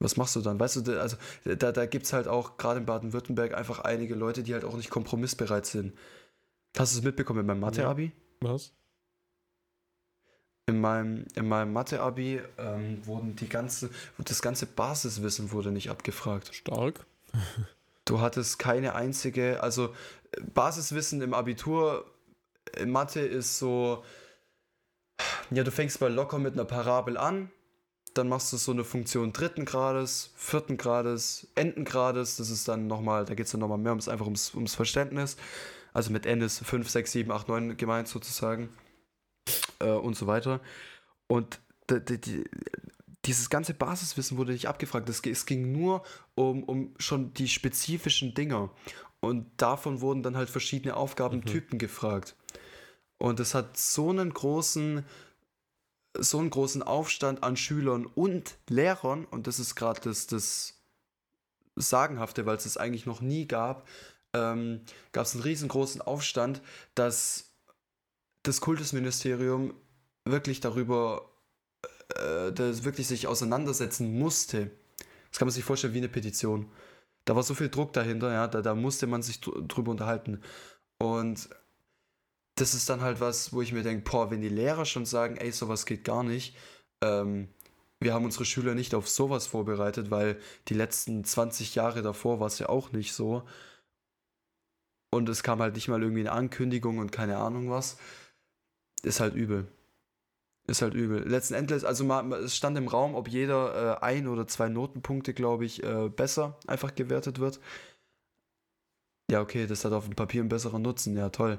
[0.01, 0.59] Was machst du dann?
[0.59, 4.43] Weißt du, also da, da gibt es halt auch gerade in Baden-Württemberg einfach einige Leute,
[4.43, 5.97] die halt auch nicht kompromissbereit sind.
[6.77, 8.11] Hast du es mitbekommen in meinem Mathe-Abi?
[8.41, 8.73] Was?
[10.67, 16.53] In meinem, in meinem Mathe-Abi ähm, wurden die ganze, das ganze Basiswissen wurde nicht abgefragt.
[16.53, 17.07] Stark.
[18.05, 19.95] du hattest keine einzige, also
[20.55, 22.12] Basiswissen im Abitur
[22.85, 24.05] Mathe ist so,
[25.51, 27.51] ja, du fängst mal locker mit einer Parabel an,
[28.15, 32.87] dann machst du so eine Funktion dritten Grades, vierten Grades, enden Grades, das ist dann
[32.87, 35.37] nochmal, da geht es dann nochmal mehr ums, einfach ums, ums Verständnis.
[35.95, 38.71] Also mit N ist 5, 6, 7, 8, 9 gemeint sozusagen
[39.79, 40.61] äh, und so weiter.
[41.27, 41.61] Und
[41.91, 42.45] die, die, die,
[43.25, 45.09] dieses ganze Basiswissen wurde nicht abgefragt.
[45.09, 46.03] Es, es ging nur
[46.35, 48.71] um, um schon die spezifischen Dinge.
[49.21, 51.79] Und davon wurden dann halt verschiedene Aufgabentypen mhm.
[51.79, 52.35] gefragt.
[53.23, 55.05] Und es hat so einen großen,
[56.19, 60.83] so einen großen Aufstand an Schülern und Lehrern, und das ist gerade das, das
[61.77, 63.87] Sagenhafte, weil es es eigentlich noch nie gab,
[64.35, 64.81] ähm,
[65.13, 66.63] gab es einen riesengroßen Aufstand,
[66.97, 67.53] dass
[68.43, 69.73] das Kultusministerium
[70.25, 71.31] wirklich darüber,
[72.17, 74.73] äh, das wirklich sich auseinandersetzen musste.
[75.31, 76.73] Das kann man sich vorstellen wie eine Petition.
[77.25, 80.43] Da war so viel Druck dahinter, ja, da, da musste man sich drüber unterhalten.
[80.99, 81.49] Und
[82.57, 85.37] das ist dann halt was, wo ich mir denke, boah, wenn die Lehrer schon sagen,
[85.37, 86.57] ey, sowas geht gar nicht,
[87.03, 87.49] ähm,
[88.01, 90.39] wir haben unsere Schüler nicht auf sowas vorbereitet, weil
[90.69, 93.45] die letzten 20 Jahre davor war es ja auch nicht so.
[95.11, 97.99] Und es kam halt nicht mal irgendwie eine Ankündigung und keine Ahnung was.
[99.03, 99.69] Ist halt übel.
[100.67, 101.29] Ist halt übel.
[101.29, 105.35] Letzten Endes, also mal, es stand im Raum, ob jeder äh, ein oder zwei Notenpunkte,
[105.35, 107.61] glaube ich, äh, besser einfach gewertet wird.
[109.31, 111.17] Ja, okay, das hat auf dem Papier einen besseren Nutzen.
[111.17, 111.59] Ja, toll.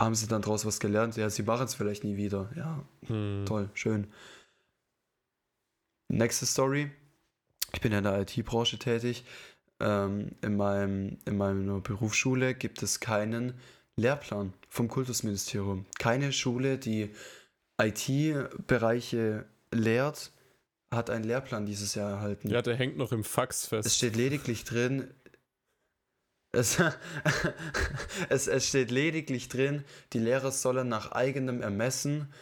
[0.00, 1.16] Haben sie dann daraus was gelernt?
[1.16, 2.50] Ja, sie machen es vielleicht nie wieder.
[2.56, 3.44] Ja, hm.
[3.46, 4.06] toll, schön.
[6.08, 6.90] Nächste Story.
[7.72, 9.24] Ich bin ja in der IT-Branche tätig.
[9.78, 13.54] Ähm, in, meinem, in meiner Berufsschule gibt es keinen
[13.96, 15.86] Lehrplan vom Kultusministerium.
[15.98, 17.10] Keine Schule, die
[17.80, 20.32] IT-Bereiche lehrt,
[20.90, 22.50] hat einen Lehrplan dieses Jahr erhalten.
[22.50, 23.86] Ja, der hängt noch im Fax fest.
[23.86, 25.08] Es steht lediglich drin,
[26.52, 26.82] es,
[28.28, 32.32] es, es steht lediglich drin, die Lehrer sollen nach eigenem Ermessen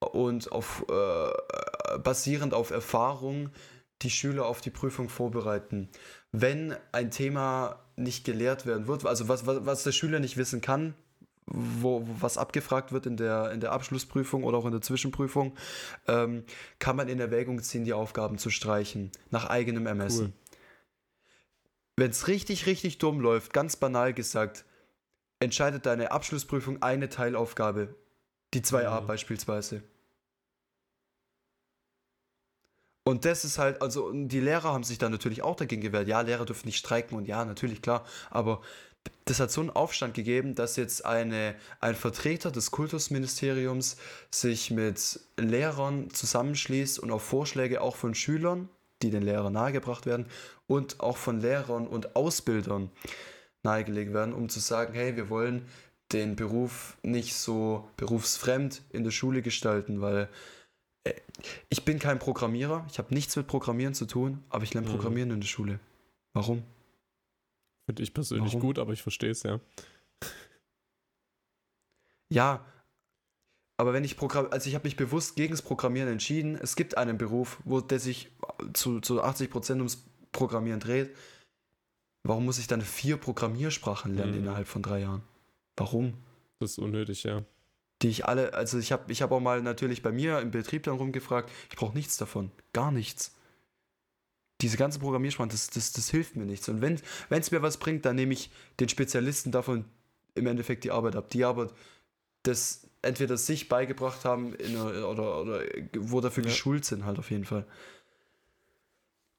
[0.00, 3.50] und auf, äh, basierend auf Erfahrung
[4.02, 5.88] die Schüler auf die Prüfung vorbereiten.
[6.32, 10.60] Wenn ein Thema nicht gelehrt werden wird, also was, was, was der Schüler nicht wissen
[10.60, 10.94] kann,
[11.46, 15.54] wo, was abgefragt wird in der, in der Abschlussprüfung oder auch in der Zwischenprüfung,
[16.08, 16.44] ähm,
[16.78, 20.32] kann man in Erwägung ziehen, die Aufgaben zu streichen, nach eigenem Ermessen.
[20.34, 20.43] Cool
[21.96, 24.64] wenn es richtig, richtig dumm läuft, ganz banal gesagt,
[25.40, 27.94] entscheidet deine Abschlussprüfung eine Teilaufgabe.
[28.54, 29.06] Die 2a mhm.
[29.06, 29.82] beispielsweise.
[33.06, 36.08] Und das ist halt, also die Lehrer haben sich da natürlich auch dagegen gewehrt.
[36.08, 38.06] Ja, Lehrer dürfen nicht streiken und ja, natürlich, klar.
[38.30, 38.62] Aber
[39.26, 43.98] das hat so einen Aufstand gegeben, dass jetzt eine, ein Vertreter des Kultusministeriums
[44.30, 48.70] sich mit Lehrern zusammenschließt und auf Vorschläge auch von Schülern
[49.04, 50.26] die den Lehrern nahegebracht werden
[50.66, 52.90] und auch von Lehrern und Ausbildern
[53.62, 55.66] nahegelegt werden, um zu sagen, hey, wir wollen
[56.12, 60.28] den Beruf nicht so berufsfremd in der Schule gestalten, weil
[61.04, 61.14] äh,
[61.68, 64.92] ich bin kein Programmierer, ich habe nichts mit Programmieren zu tun, aber ich lerne mhm.
[64.92, 65.34] Programmieren mhm.
[65.34, 65.80] in der Schule.
[66.32, 66.62] Warum?
[67.86, 68.60] Finde ich persönlich Warum?
[68.60, 69.60] gut, aber ich verstehe es ja.
[72.30, 72.64] Ja,
[73.76, 76.56] aber wenn ich Programm, also ich habe mich bewusst gegen das Programmieren entschieden.
[76.60, 78.30] Es gibt einen Beruf, wo der sich
[78.72, 81.14] zu, zu 80% ums Programmieren dreht.
[82.22, 84.38] Warum muss ich dann vier Programmiersprachen lernen mhm.
[84.38, 85.22] innerhalb von drei Jahren?
[85.76, 86.14] Warum?
[86.60, 87.44] Das ist unnötig, ja.
[88.02, 90.84] Die ich alle, also ich habe ich hab auch mal natürlich bei mir im Betrieb
[90.84, 92.50] dann rumgefragt, ich brauche nichts davon.
[92.72, 93.34] Gar nichts.
[94.60, 96.68] Diese ganze Programmiersprache, das, das, das hilft mir nichts.
[96.68, 99.84] Und wenn es mir was bringt, dann nehme ich den Spezialisten davon
[100.34, 101.28] im Endeffekt die Arbeit ab.
[101.30, 101.72] Die Arbeit,
[102.44, 105.60] das entweder sich beigebracht haben einer, oder, oder
[105.98, 106.50] wo dafür ja.
[106.50, 107.66] geschult sind, halt auf jeden Fall.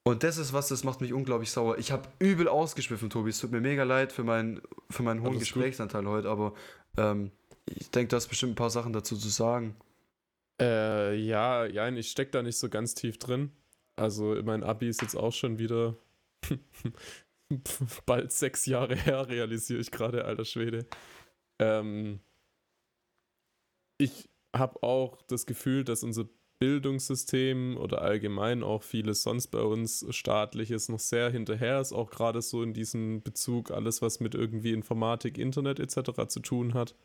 [0.08, 1.80] Und das ist was, das macht mich unglaublich sauer.
[1.80, 3.32] Ich habe übel ausgeschwiffen, Tobi.
[3.32, 4.62] Es tut mir mega leid für, mein,
[4.92, 6.12] für meinen hohen Gesprächsanteil gut.
[6.12, 6.54] heute, aber
[6.96, 7.32] ähm,
[7.66, 9.76] ich denke, du hast bestimmt ein paar Sachen dazu zu sagen.
[10.62, 13.52] Äh, ja, ja, ich stecke da nicht so ganz tief drin.
[13.96, 15.96] Also mein Abi ist jetzt auch schon wieder
[18.06, 20.86] bald sechs Jahre her, realisiere ich gerade, alter Schwede.
[21.58, 22.20] Ähm,
[23.98, 26.26] ich habe auch das Gefühl, dass unser
[26.60, 32.42] Bildungssystem oder allgemein auch vieles sonst bei uns staatliches noch sehr hinterher ist, auch gerade
[32.42, 36.28] so in diesem Bezug alles, was mit irgendwie Informatik, Internet etc.
[36.28, 36.96] zu tun hat.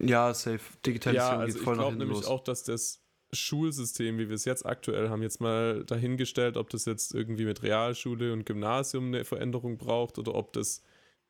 [0.00, 0.60] Ja, safe.
[0.86, 2.26] Digitalisierung ja, also geht voll ich glaube nämlich los.
[2.26, 6.84] auch, dass das Schulsystem, wie wir es jetzt aktuell haben, jetzt mal dahingestellt, ob das
[6.84, 10.82] jetzt irgendwie mit Realschule und Gymnasium eine Veränderung braucht oder ob das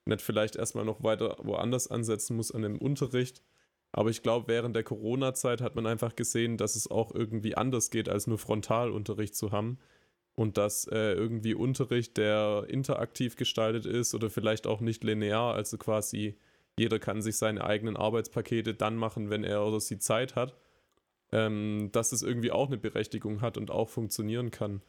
[0.04, 3.42] nicht vielleicht erstmal noch weiter woanders ansetzen muss an dem Unterricht.
[3.92, 7.90] Aber ich glaube, während der Corona-Zeit hat man einfach gesehen, dass es auch irgendwie anders
[7.90, 9.78] geht, als nur Frontalunterricht zu haben.
[10.34, 15.78] Und dass äh, irgendwie Unterricht, der interaktiv gestaltet ist oder vielleicht auch nicht linear, also
[15.78, 16.38] quasi
[16.78, 20.56] jeder kann sich seine eigenen Arbeitspakete dann machen, wenn er oder sie Zeit hat,
[21.32, 24.82] ähm, dass es irgendwie auch eine Berechtigung hat und auch funktionieren kann.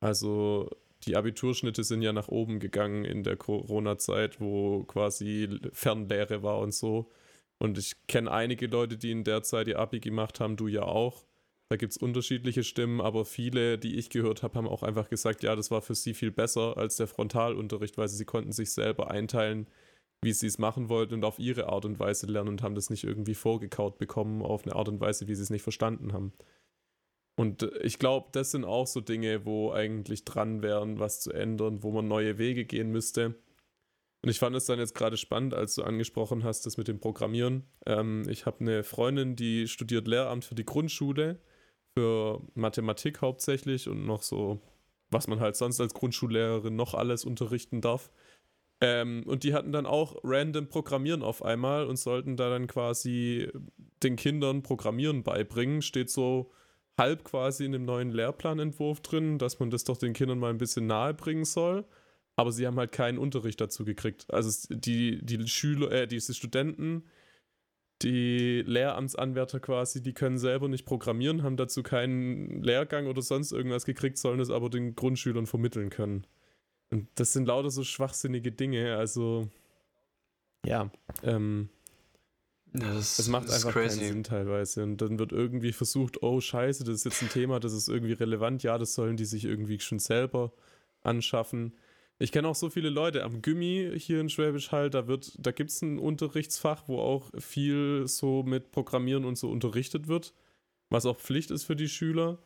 [0.00, 0.70] Also
[1.04, 6.72] die Abiturschnitte sind ja nach oben gegangen in der Corona-Zeit, wo quasi Fernlehre war und
[6.72, 7.10] so.
[7.58, 10.82] Und ich kenne einige Leute, die in der Zeit ihr Abi gemacht haben, du ja
[10.82, 11.24] auch.
[11.68, 15.42] Da gibt es unterschiedliche Stimmen, aber viele, die ich gehört habe, haben auch einfach gesagt,
[15.42, 18.70] ja, das war für sie viel besser als der Frontalunterricht, weil sie, sie konnten sich
[18.70, 19.66] selber einteilen,
[20.22, 22.90] wie sie es machen wollten und auf ihre Art und Weise lernen und haben das
[22.90, 26.32] nicht irgendwie vorgekaut bekommen auf eine Art und Weise, wie sie es nicht verstanden haben.
[27.36, 31.32] Und äh, ich glaube, das sind auch so Dinge, wo eigentlich dran wären, was zu
[31.32, 33.34] ändern, wo man neue Wege gehen müsste.
[34.26, 36.98] Und ich fand es dann jetzt gerade spannend, als du angesprochen hast, das mit dem
[36.98, 37.62] Programmieren.
[37.86, 41.38] Ähm, ich habe eine Freundin, die studiert Lehramt für die Grundschule,
[41.94, 44.60] für Mathematik hauptsächlich und noch so,
[45.12, 48.10] was man halt sonst als Grundschullehrerin noch alles unterrichten darf.
[48.80, 53.48] Ähm, und die hatten dann auch random Programmieren auf einmal und sollten da dann quasi
[54.02, 55.82] den Kindern Programmieren beibringen.
[55.82, 56.50] Steht so
[56.98, 60.58] halb quasi in dem neuen Lehrplanentwurf drin, dass man das doch den Kindern mal ein
[60.58, 61.84] bisschen nahe bringen soll.
[62.36, 64.26] Aber sie haben halt keinen Unterricht dazu gekriegt.
[64.32, 67.04] Also die, die Schüler, äh, diese Studenten,
[68.02, 73.86] die Lehramtsanwärter quasi, die können selber nicht programmieren, haben dazu keinen Lehrgang oder sonst irgendwas
[73.86, 76.26] gekriegt, sollen es aber den Grundschülern vermitteln können.
[76.90, 78.96] Und das sind lauter so schwachsinnige Dinge.
[78.96, 79.48] Also,
[80.64, 80.90] ja,
[81.22, 81.70] ähm,
[82.72, 84.82] das, das, macht das einfach keinen Sinn teilweise.
[84.82, 88.12] Und dann wird irgendwie versucht, oh scheiße, das ist jetzt ein Thema, das ist irgendwie
[88.12, 88.62] relevant.
[88.62, 90.52] Ja, das sollen die sich irgendwie schon selber
[91.02, 91.72] anschaffen.
[92.18, 95.52] Ich kenne auch so viele Leute am Gimmi hier in Schwäbisch Hall, da wird, da
[95.52, 100.32] gibt es ein Unterrichtsfach, wo auch viel so mit Programmieren und so unterrichtet wird,
[100.88, 102.38] was auch Pflicht ist für die Schüler.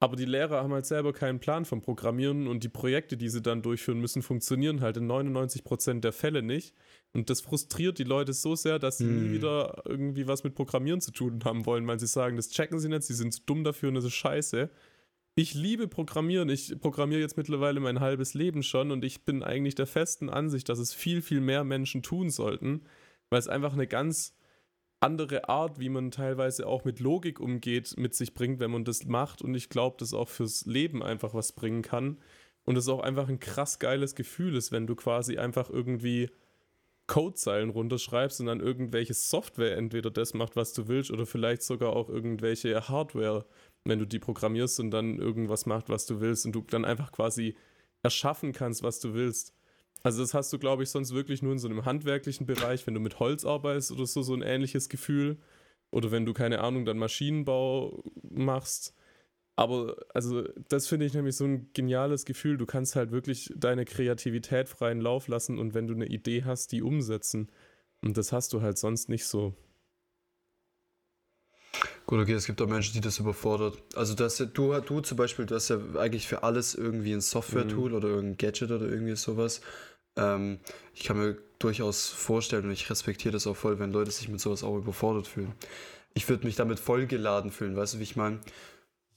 [0.00, 3.40] Aber die Lehrer haben halt selber keinen Plan vom Programmieren und die Projekte, die sie
[3.40, 6.74] dann durchführen müssen, funktionieren halt in 99% der Fälle nicht.
[7.12, 9.22] Und das frustriert die Leute so sehr, dass sie hm.
[9.22, 12.80] nie wieder irgendwie was mit Programmieren zu tun haben wollen, weil sie sagen, das checken
[12.80, 14.68] sie nicht, sie sind zu dumm dafür und das ist scheiße.
[15.36, 16.48] Ich liebe Programmieren.
[16.48, 20.68] Ich programmiere jetzt mittlerweile mein halbes Leben schon und ich bin eigentlich der festen Ansicht,
[20.68, 22.82] dass es viel, viel mehr Menschen tun sollten,
[23.30, 24.36] weil es einfach eine ganz
[25.00, 29.06] andere Art, wie man teilweise auch mit Logik umgeht, mit sich bringt, wenn man das
[29.06, 29.42] macht.
[29.42, 32.20] Und ich glaube, das auch fürs Leben einfach was bringen kann.
[32.62, 36.30] Und es auch einfach ein krass geiles Gefühl ist, wenn du quasi einfach irgendwie
[37.08, 41.94] Codezeilen runterschreibst und dann irgendwelche Software entweder das macht, was du willst, oder vielleicht sogar
[41.94, 43.44] auch irgendwelche Hardware,
[43.84, 47.12] wenn du die programmierst und dann irgendwas macht, was du willst und du dann einfach
[47.12, 47.56] quasi
[48.02, 49.54] erschaffen kannst, was du willst.
[50.02, 52.94] Also das hast du, glaube ich, sonst wirklich nur in so einem handwerklichen Bereich, wenn
[52.94, 55.38] du mit Holz arbeitest oder so, so ein ähnliches Gefühl.
[55.90, 58.94] Oder wenn du, keine Ahnung, dann Maschinenbau machst.
[59.56, 62.58] Aber also das finde ich nämlich so ein geniales Gefühl.
[62.58, 66.72] Du kannst halt wirklich deine Kreativität freien Lauf lassen und wenn du eine Idee hast,
[66.72, 67.48] die umsetzen.
[68.02, 69.54] Und das hast du halt sonst nicht so.
[72.06, 73.78] Gut, okay, es gibt auch Menschen, die das überfordert.
[73.94, 77.90] Also das, du, du zum Beispiel, du hast ja eigentlich für alles irgendwie ein Software-Tool
[77.90, 77.96] mhm.
[77.96, 79.62] oder irgendein Gadget oder irgendwie sowas.
[80.16, 80.58] Ähm,
[80.92, 84.40] ich kann mir durchaus vorstellen und ich respektiere das auch voll, wenn Leute sich mit
[84.40, 85.54] sowas auch überfordert fühlen.
[86.12, 88.40] Ich würde mich damit vollgeladen fühlen, weißt du, wie ich meine?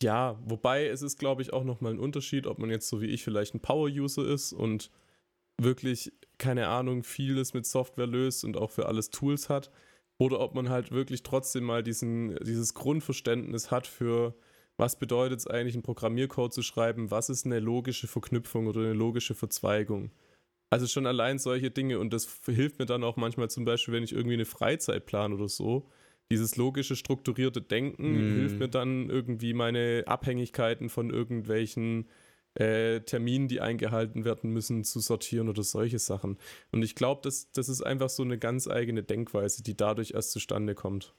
[0.02, 3.08] Ja, wobei es ist, glaube ich, auch nochmal ein Unterschied, ob man jetzt so wie
[3.08, 4.92] ich vielleicht ein Power-User ist und
[5.60, 9.72] wirklich, keine Ahnung, vieles mit Software löst und auch für alles Tools hat,
[10.18, 14.36] oder ob man halt wirklich trotzdem mal diesen, dieses Grundverständnis hat für,
[14.78, 18.94] was bedeutet es eigentlich, einen Programmiercode zu schreiben, was ist eine logische Verknüpfung oder eine
[18.94, 20.12] logische Verzweigung.
[20.70, 24.04] Also schon allein solche Dinge und das hilft mir dann auch manchmal zum Beispiel, wenn
[24.04, 25.90] ich irgendwie eine Freizeit plane oder so.
[26.30, 28.36] Dieses logische, strukturierte Denken mm.
[28.36, 32.10] hilft mir dann irgendwie meine Abhängigkeiten von irgendwelchen
[32.56, 36.38] äh, Terminen, die eingehalten werden müssen, zu sortieren oder solche Sachen.
[36.72, 40.32] Und ich glaube, das, das ist einfach so eine ganz eigene Denkweise, die dadurch erst
[40.32, 41.14] zustande kommt.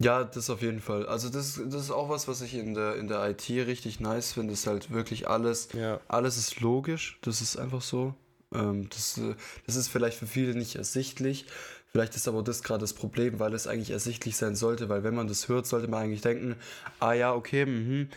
[0.00, 1.06] Ja, das auf jeden Fall.
[1.06, 4.32] Also das, das ist auch was, was ich in der, in der IT richtig nice
[4.32, 4.52] finde.
[4.52, 6.00] ist halt wirklich alles, ja.
[6.06, 7.18] alles ist logisch.
[7.22, 8.14] Das ist einfach so.
[8.54, 9.20] Ähm, das,
[9.66, 11.46] das ist vielleicht für viele nicht ersichtlich.
[11.90, 15.14] Vielleicht ist aber das gerade das Problem, weil es eigentlich ersichtlich sein sollte, weil wenn
[15.14, 16.56] man das hört, sollte man eigentlich denken,
[17.00, 18.08] ah ja, okay, mh,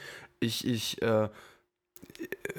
[0.42, 1.30] ich, ich, äh,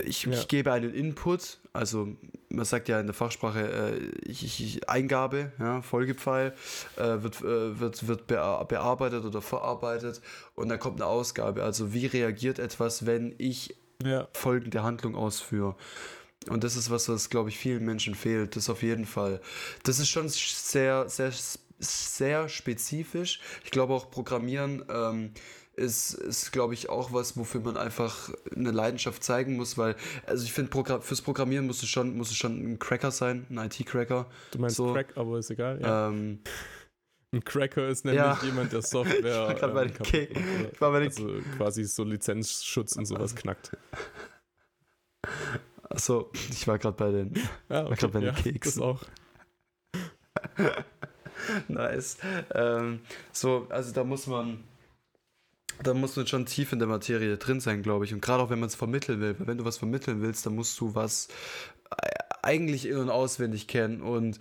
[0.04, 0.32] ich, ja.
[0.32, 2.08] ich, gebe einen Input, also
[2.48, 6.54] man sagt ja in der Fachsprache äh, ich, ich, Eingabe, ja, Folgepfeil,
[6.96, 10.22] äh, wird, äh, wird, wird bearbeitet oder verarbeitet
[10.54, 11.62] und dann kommt eine Ausgabe.
[11.62, 14.28] Also wie reagiert etwas, wenn ich ja.
[14.32, 15.76] folgende Handlung ausführe?
[16.48, 18.56] Und das ist was, was, glaube ich, vielen Menschen fehlt.
[18.56, 19.40] Das auf jeden Fall.
[19.84, 21.32] Das ist schon sehr, sehr,
[21.78, 23.40] sehr spezifisch.
[23.64, 25.30] Ich glaube auch Programmieren ähm,
[25.74, 29.96] ist, ist glaube ich, auch was, wofür man einfach eine Leidenschaft zeigen muss, weil,
[30.26, 33.46] also ich finde, Program fürs Programmieren muss es schon, muss es schon ein Cracker sein,
[33.50, 34.26] ein IT-Cracker.
[34.50, 34.92] Du meinst so.
[34.92, 36.08] Crack, aber ist egal, ja.
[36.08, 36.40] Ähm,
[37.32, 38.38] ein Cracker ist nämlich ja.
[38.42, 39.52] jemand, der Software.
[39.56, 43.34] ich war bei den, ähm, ich war bei den also quasi so Lizenzschutz und sowas
[43.34, 43.76] knackt.
[45.88, 47.34] Achso, ich war gerade bei den,
[47.70, 48.62] ja, okay, bei den ja, Keksen.
[48.62, 49.02] Das auch.
[51.68, 52.18] nice.
[52.54, 53.00] Ähm,
[53.32, 54.64] so, also da muss man
[55.82, 58.12] da muss man schon tief in der Materie drin sein, glaube ich.
[58.14, 60.54] Und gerade auch wenn man es vermitteln will, weil wenn du was vermitteln willst, dann
[60.54, 61.28] musst du was
[62.42, 64.00] eigentlich in- und auswendig kennen.
[64.00, 64.38] Und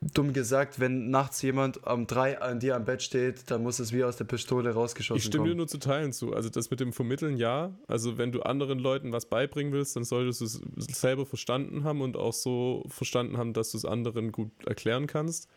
[0.00, 3.92] dumm gesagt, wenn nachts jemand um drei an dir am Bett steht, dann muss es
[3.92, 5.52] wie aus der Pistole rausgeschossen Ich stimme kommen.
[5.52, 6.34] dir nur zu Teilen zu.
[6.34, 7.72] Also das mit dem Vermitteln, ja.
[7.88, 10.60] Also wenn du anderen Leuten was beibringen willst, dann solltest du es
[11.00, 15.48] selber verstanden haben und auch so verstanden haben, dass du es anderen gut erklären kannst.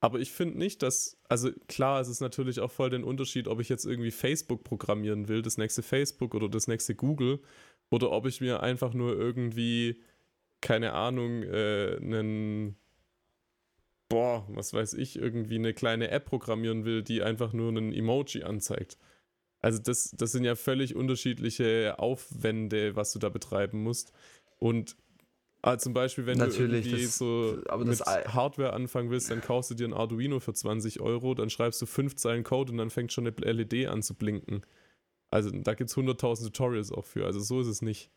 [0.00, 3.60] Aber ich finde nicht, dass, also klar, es ist natürlich auch voll den Unterschied, ob
[3.60, 7.40] ich jetzt irgendwie Facebook programmieren will, das nächste Facebook oder das nächste Google,
[7.90, 10.00] oder ob ich mir einfach nur irgendwie,
[10.60, 12.76] keine Ahnung, äh, einen,
[14.08, 18.44] boah, was weiß ich, irgendwie eine kleine App programmieren will, die einfach nur einen Emoji
[18.44, 18.98] anzeigt.
[19.60, 24.12] Also das, das sind ja völlig unterschiedliche Aufwände, was du da betreiben musst.
[24.58, 24.96] Und
[25.68, 29.70] Ah, zum Beispiel, wenn Natürlich, du irgendwie das, so mit Hardware anfangen willst, dann kaufst
[29.70, 32.90] du dir ein Arduino für 20 Euro, dann schreibst du fünf Zeilen Code und dann
[32.90, 34.62] fängt schon eine LED an zu blinken.
[35.30, 38.10] Also da gibt es 100.000 Tutorials auch für, also so ist es nicht.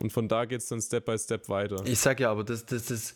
[0.00, 1.82] Und von da geht es dann Step by Step weiter.
[1.86, 3.14] Ich sag ja, aber das, das, das,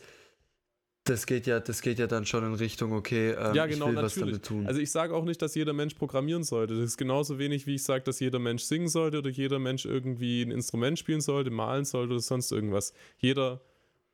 [1.05, 3.95] das geht ja, das geht ja dann schon in Richtung, okay, ähm, ja, genau, ich
[3.97, 4.05] will natürlich.
[4.05, 4.67] was damit tun.
[4.67, 6.75] Also ich sage auch nicht, dass jeder Mensch programmieren sollte.
[6.77, 9.85] Das ist genauso wenig, wie ich sage, dass jeder Mensch singen sollte oder jeder Mensch
[9.85, 12.95] irgendwie ein Instrument spielen sollte, malen sollte oder sonst irgendwas.
[13.19, 13.61] Jeder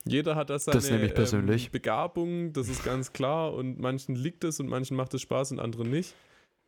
[0.09, 3.54] jeder hat das seine das ähm, Begabung, das ist ganz klar.
[3.54, 6.14] Und manchen liegt es und manchen macht es Spaß und anderen nicht.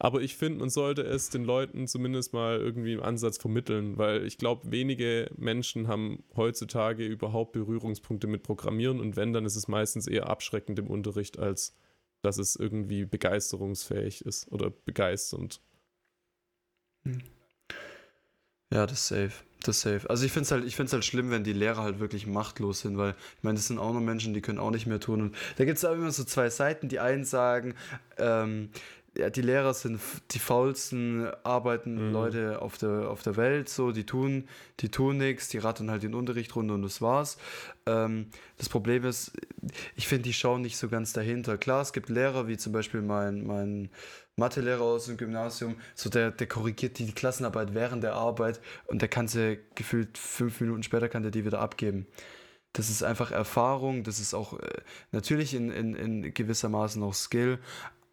[0.02, 4.26] Aber ich finde, man sollte es den Leuten zumindest mal irgendwie im Ansatz vermitteln, weil
[4.26, 9.68] ich glaube, wenige Menschen haben heutzutage überhaupt Berührungspunkte mit Programmieren und wenn, dann ist es
[9.68, 11.76] meistens eher abschreckend im Unterricht, als
[12.22, 15.60] dass es irgendwie begeisterungsfähig ist oder begeisternd.
[18.72, 19.49] Ja, das ist safe.
[19.62, 20.08] Das safe.
[20.08, 22.96] Also ich finde es halt, ich halt schlimm, wenn die Lehrer halt wirklich machtlos sind,
[22.96, 25.20] weil ich meine, das sind auch noch Menschen, die können auch nicht mehr tun.
[25.20, 26.88] Und da gibt es auch immer so zwei Seiten.
[26.88, 27.74] Die einen sagen,
[28.16, 28.70] ähm,
[29.16, 30.00] ja, die Lehrer sind
[30.30, 32.12] die faulsten arbeiten mhm.
[32.12, 34.48] Leute auf der, auf der Welt, so, die tun,
[34.80, 37.36] die tun nichts, die rattern halt den Unterricht runter und das war's.
[37.86, 39.32] Ähm, das Problem ist,
[39.96, 41.58] ich finde, die schauen nicht so ganz dahinter.
[41.58, 43.90] Klar, es gibt Lehrer, wie zum Beispiel mein, mein
[44.40, 49.08] Mathelehrer aus dem Gymnasium, so der, der korrigiert die, Klassenarbeit während der Arbeit und der
[49.08, 52.06] kann sie gefühlt fünf Minuten später kann der die wieder abgeben.
[52.72, 54.80] Das ist einfach Erfahrung, das ist auch äh,
[55.12, 57.58] natürlich in, in, in gewissermaßen auch Skill,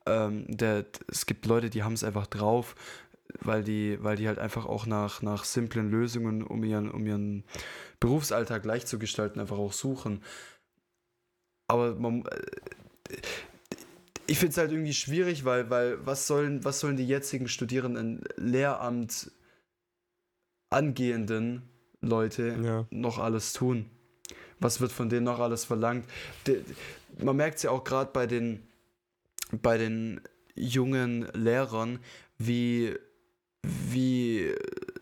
[0.07, 2.75] ähm, der, es gibt Leute, die haben es einfach drauf,
[3.39, 7.43] weil die, weil die halt einfach auch nach, nach simplen Lösungen, um ihren, um ihren
[7.99, 10.23] Berufsalltag leicht zu gestalten, einfach auch suchen.
[11.67, 13.17] Aber man, äh,
[14.27, 18.21] ich finde es halt irgendwie schwierig, weil, weil was sollen, was sollen die jetzigen Studierenden,
[18.35, 19.31] Lehramt
[20.69, 21.63] angehenden
[22.01, 22.87] Leute ja.
[22.89, 23.89] noch alles tun?
[24.59, 26.05] Was wird von denen noch alles verlangt?
[26.45, 26.61] De,
[27.19, 28.67] man merkt es ja auch gerade bei den
[29.51, 30.21] bei den
[30.55, 31.99] jungen Lehrern,
[32.37, 32.95] wie,
[33.63, 34.53] wie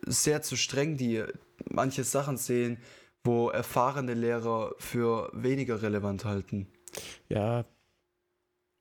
[0.06, 1.24] sehr zu streng die
[1.70, 2.78] manche Sachen sehen,
[3.24, 6.68] wo erfahrene Lehrer für weniger relevant halten.
[7.28, 7.66] Ja.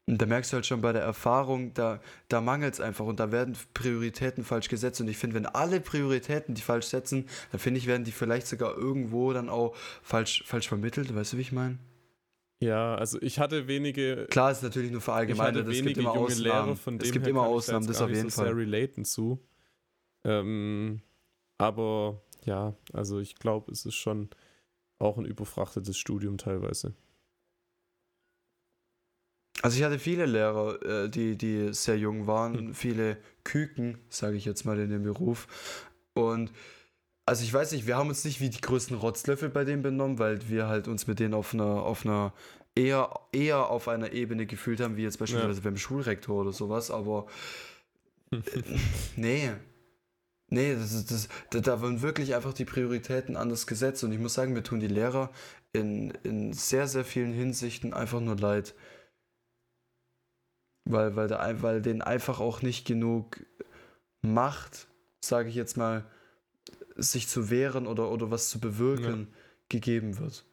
[0.07, 3.21] Und da merkst du halt schon bei der Erfahrung, da, da mangelt es einfach und
[3.21, 5.01] da werden Prioritäten falsch gesetzt.
[5.01, 8.47] Und ich finde, wenn alle Prioritäten die falsch setzen, dann finde ich, werden die vielleicht
[8.47, 11.15] sogar irgendwo dann auch falsch, falsch vermittelt.
[11.15, 11.79] Weißt du, wie ich meine?
[12.61, 14.27] Ja, also ich hatte wenige.
[14.31, 15.69] Klar, ist natürlich nur verallgemeinert.
[15.69, 16.79] Es gibt immer Ausnahmen.
[17.01, 18.47] Es gibt immer Ausnahmen, das auf jeden so Fall.
[18.47, 19.43] sehr relaten zu.
[20.25, 21.01] Ähm,
[21.59, 24.31] aber ja, also ich glaube, es ist schon
[24.99, 26.95] auch ein überfrachtetes Studium teilweise.
[29.65, 32.75] Also ich hatte viele Lehrer, äh, die, die sehr jung waren, hm.
[32.75, 35.47] viele Küken, sage ich jetzt mal in dem Beruf.
[36.13, 36.53] Und
[37.25, 40.19] also ich weiß nicht, wir haben uns nicht wie die größten Rotzlöffel bei denen benommen,
[40.19, 42.35] weil wir halt uns mit denen auf einer, auf einer
[42.75, 45.65] eher, eher auf einer Ebene gefühlt haben, wie jetzt beispielsweise ja.
[45.65, 47.27] beim Schulrektor oder sowas, aber
[48.33, 48.37] äh,
[49.17, 49.51] nee.
[50.51, 54.19] Nee, das ist, das, da, da waren wirklich einfach die Prioritäten anders gesetzt und ich
[54.19, 55.31] muss sagen, mir tun die Lehrer
[55.73, 58.75] in, in sehr, sehr vielen Hinsichten einfach nur leid.
[60.85, 63.45] Weil, weil, da, weil denen einfach auch nicht genug
[64.21, 64.89] Macht,
[65.21, 66.05] sage ich jetzt mal,
[66.97, 69.39] sich zu wehren oder, oder was zu bewirken, ja.
[69.69, 70.45] gegeben wird.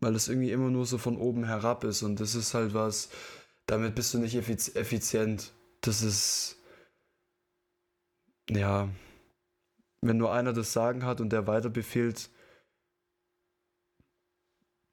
[0.00, 3.08] Weil es irgendwie immer nur so von oben herab ist und das ist halt was,
[3.66, 5.52] damit bist du nicht effizient.
[5.80, 6.58] Das ist,
[8.50, 8.88] ja,
[10.00, 12.30] wenn nur einer das Sagen hat und der weiter befehlt,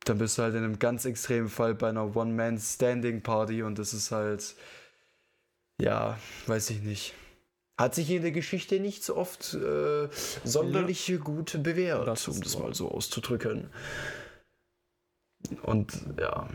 [0.10, 4.12] dann bist du halt in einem ganz extremen Fall bei einer One-Man-Standing-Party und das ist
[4.12, 4.56] halt,
[5.80, 7.14] ja, weiß ich nicht.
[7.78, 10.10] Hat sich in der Geschichte nicht so oft äh,
[10.44, 11.18] sonderlich ja.
[11.18, 13.70] gut bewährt, das um das mal so auszudrücken.
[15.64, 16.50] Und ja.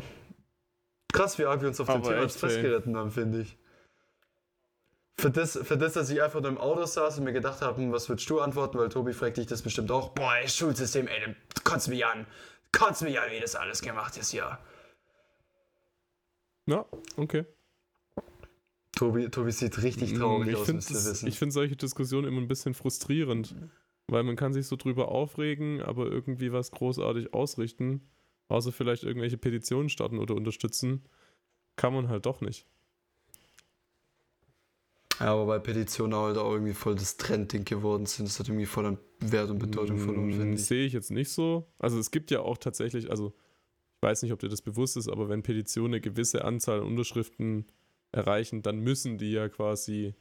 [1.13, 3.57] Krass, wie arg wir uns auf dem Thema festgeritten haben, finde ich.
[5.17, 7.77] Für das, für das, dass ich einfach nur im Auto saß und mir gedacht habe,
[7.79, 10.11] hm, was würdest du antworten, weil Tobi fragt dich das bestimmt auch.
[10.11, 12.27] Boah, ey, Schulsystem, ey, du kotzt mich an.
[12.75, 14.59] Kotzt mich an, wie das alles gemacht ist hier.
[16.67, 16.85] Ja,
[17.17, 17.45] okay.
[18.97, 21.29] Tobi, Tobi sieht richtig mm, traurig ich aus, müsst ihr wissen.
[21.29, 23.55] Ich finde solche Diskussionen immer ein bisschen frustrierend,
[24.07, 28.09] weil man kann sich so drüber aufregen, aber irgendwie was großartig ausrichten,
[28.49, 31.05] außer vielleicht irgendwelche Petitionen starten oder unterstützen,
[31.77, 32.67] kann man halt doch nicht.
[35.21, 38.67] Ja, aber bei Petitionen halt auch irgendwie voll das Trendding geworden sind, das hat irgendwie
[38.67, 40.65] voll an Wert und Bedeutung verloren, finde mm, ich.
[40.65, 41.67] Sehe ich jetzt nicht so.
[41.79, 43.35] Also es gibt ja auch tatsächlich, also
[43.97, 46.87] ich weiß nicht, ob dir das bewusst ist, aber wenn Petitionen eine gewisse Anzahl an
[46.87, 47.67] Unterschriften
[48.13, 50.15] erreichen, dann müssen die ja quasi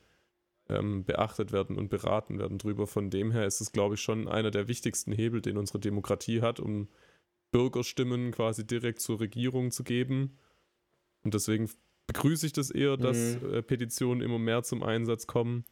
[0.70, 2.88] ähm, beachtet werden und beraten werden drüber.
[2.88, 6.42] Von dem her ist es, glaube ich, schon einer der wichtigsten Hebel, den unsere Demokratie
[6.42, 6.88] hat, um
[7.52, 10.38] Bürgerstimmen quasi direkt zur Regierung zu geben.
[11.24, 11.70] Und deswegen
[12.08, 13.54] begrüße ich das eher, dass mhm.
[13.54, 15.66] äh, Petitionen immer mehr zum Einsatz kommen.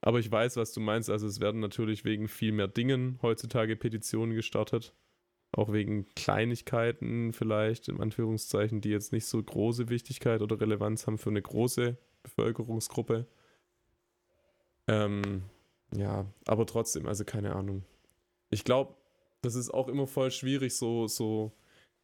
[0.00, 1.10] Aber ich weiß, was du meinst.
[1.10, 4.94] Also es werden natürlich wegen viel mehr Dingen heutzutage Petitionen gestartet.
[5.52, 11.18] Auch wegen Kleinigkeiten vielleicht, in Anführungszeichen, die jetzt nicht so große Wichtigkeit oder Relevanz haben
[11.18, 13.26] für eine große Bevölkerungsgruppe.
[14.86, 15.42] Ähm,
[15.96, 17.84] ja, aber trotzdem, also keine Ahnung.
[18.50, 18.94] Ich glaube,
[19.42, 21.52] das ist auch immer voll schwierig, so, so.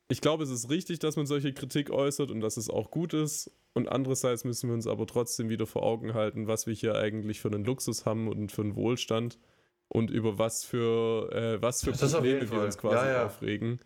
[0.09, 3.14] Ich glaube, es ist richtig, dass man solche Kritik äußert und dass es auch gut
[3.14, 3.51] ist.
[3.75, 7.41] Und andererseits müssen wir uns aber trotzdem wieder vor Augen halten, was wir hier eigentlich
[7.41, 9.39] für einen Luxus haben und für einen Wohlstand
[9.89, 13.27] und über was für, äh, was für Probleme wir uns quasi ja, ja.
[13.27, 13.81] aufregen.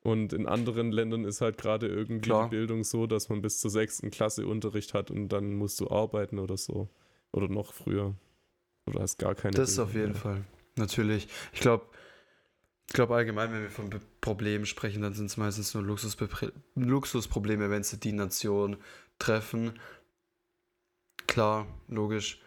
[0.00, 2.44] Und in anderen Ländern ist halt gerade irgendwie Klar.
[2.44, 5.90] die Bildung so, dass man bis zur sechsten Klasse Unterricht hat und dann musst du
[5.90, 6.88] arbeiten oder so.
[7.32, 8.14] Oder noch früher.
[8.86, 9.56] Oder hast gar keine.
[9.56, 10.20] Das Bildung auf jeden mehr.
[10.20, 10.44] Fall.
[10.76, 11.26] Natürlich.
[11.52, 11.86] Ich glaube,
[12.86, 17.82] ich glaube allgemein, wenn wir von Problemen sprechen, dann sind es meistens nur Luxusprobleme, wenn
[17.82, 18.76] sie die Nation
[19.18, 19.78] treffen.
[21.26, 22.40] Klar, logisch.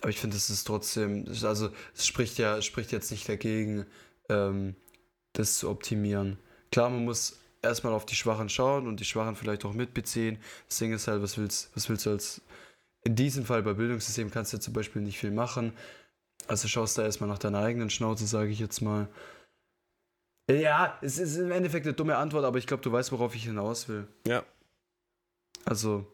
[0.00, 3.86] Aber ich finde, es ist trotzdem, also es spricht ja, spricht jetzt nicht dagegen,
[4.28, 4.76] ähm,
[5.34, 6.38] das zu optimieren.
[6.72, 10.38] Klar, man muss erstmal auf die Schwachen schauen und die Schwachen vielleicht auch mitbeziehen.
[10.68, 12.40] Das Ding ist halt, was willst, was willst du als,
[13.04, 15.72] in diesem Fall bei Bildungssystem kannst du zum Beispiel nicht viel machen.
[16.46, 19.08] Also schaust da erstmal nach deiner eigenen Schnauze, sage ich jetzt mal.
[20.50, 23.44] Ja, es ist im Endeffekt eine dumme Antwort, aber ich glaube, du weißt, worauf ich
[23.44, 24.08] hinaus will.
[24.26, 24.42] Ja.
[25.70, 26.04] Also,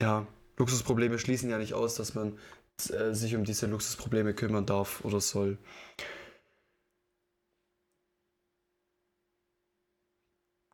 [0.00, 0.26] ja,
[0.56, 2.38] Luxusprobleme schließen ja nicht aus, dass man
[2.88, 5.58] äh, sich um diese Luxusprobleme kümmern darf oder soll.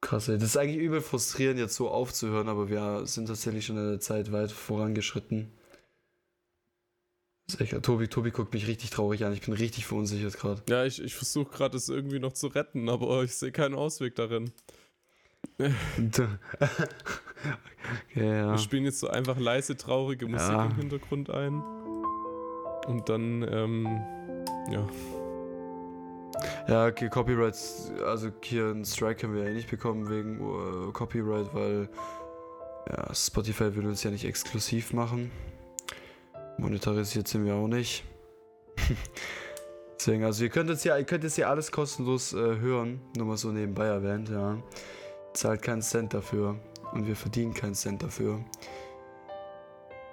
[0.01, 0.39] Krass, ey.
[0.39, 4.01] das ist eigentlich übel frustrierend, jetzt so aufzuhören, aber wir sind tatsächlich schon in der
[4.01, 5.51] Zeit weit vorangeschritten.
[7.59, 9.33] Echt, Tobi, Tobi guckt mich richtig traurig an.
[9.33, 10.62] Ich bin richtig verunsichert gerade.
[10.68, 14.14] Ja, ich, ich versuche gerade es irgendwie noch zu retten, aber ich sehe keinen Ausweg
[14.14, 14.53] darin.
[18.14, 18.51] ja.
[18.51, 20.66] Wir spielen jetzt so einfach leise, traurige Musik ja.
[20.66, 21.62] im Hintergrund ein.
[22.86, 23.86] Und dann, ähm,
[24.70, 24.86] ja.
[26.68, 27.57] Ja, okay, Copyright,
[28.05, 31.88] also hier einen Strike haben wir ja nicht bekommen wegen uh, Copyright, weil
[32.88, 35.30] ja, Spotify will uns ja nicht exklusiv machen.
[36.59, 38.05] Monetarisiert sind wir auch nicht.
[39.99, 43.26] Deswegen, also ihr könnt jetzt ja, ihr könnt jetzt ja alles kostenlos äh, hören, nur
[43.26, 44.59] mal so nebenbei erwähnt, ja
[45.37, 46.59] zahlt keinen Cent dafür
[46.93, 48.45] und wir verdienen keinen Cent dafür.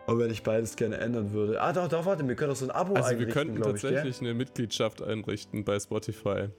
[0.05, 1.61] Aber wenn ich beides gerne ändern würde.
[1.61, 3.27] Ah, doch, doch, warte, wir können doch so ein Abo also einrichten.
[3.27, 6.49] Also, wir könnten tatsächlich ich, eine Mitgliedschaft einrichten bei Spotify.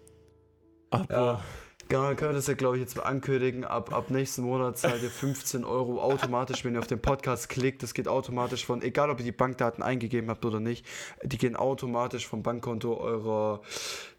[0.91, 1.15] Aber.
[1.15, 1.45] Ja.
[1.89, 3.65] Genau, dann können wir das ja, glaube ich, jetzt mal ankündigen.
[3.65, 7.83] Ab, ab nächsten Monat zahlt ihr 15 Euro automatisch, wenn ihr auf den Podcast klickt.
[7.83, 10.87] Das geht automatisch von, egal ob ihr die Bankdaten eingegeben habt oder nicht,
[11.23, 13.61] die gehen automatisch vom Bankkonto eurer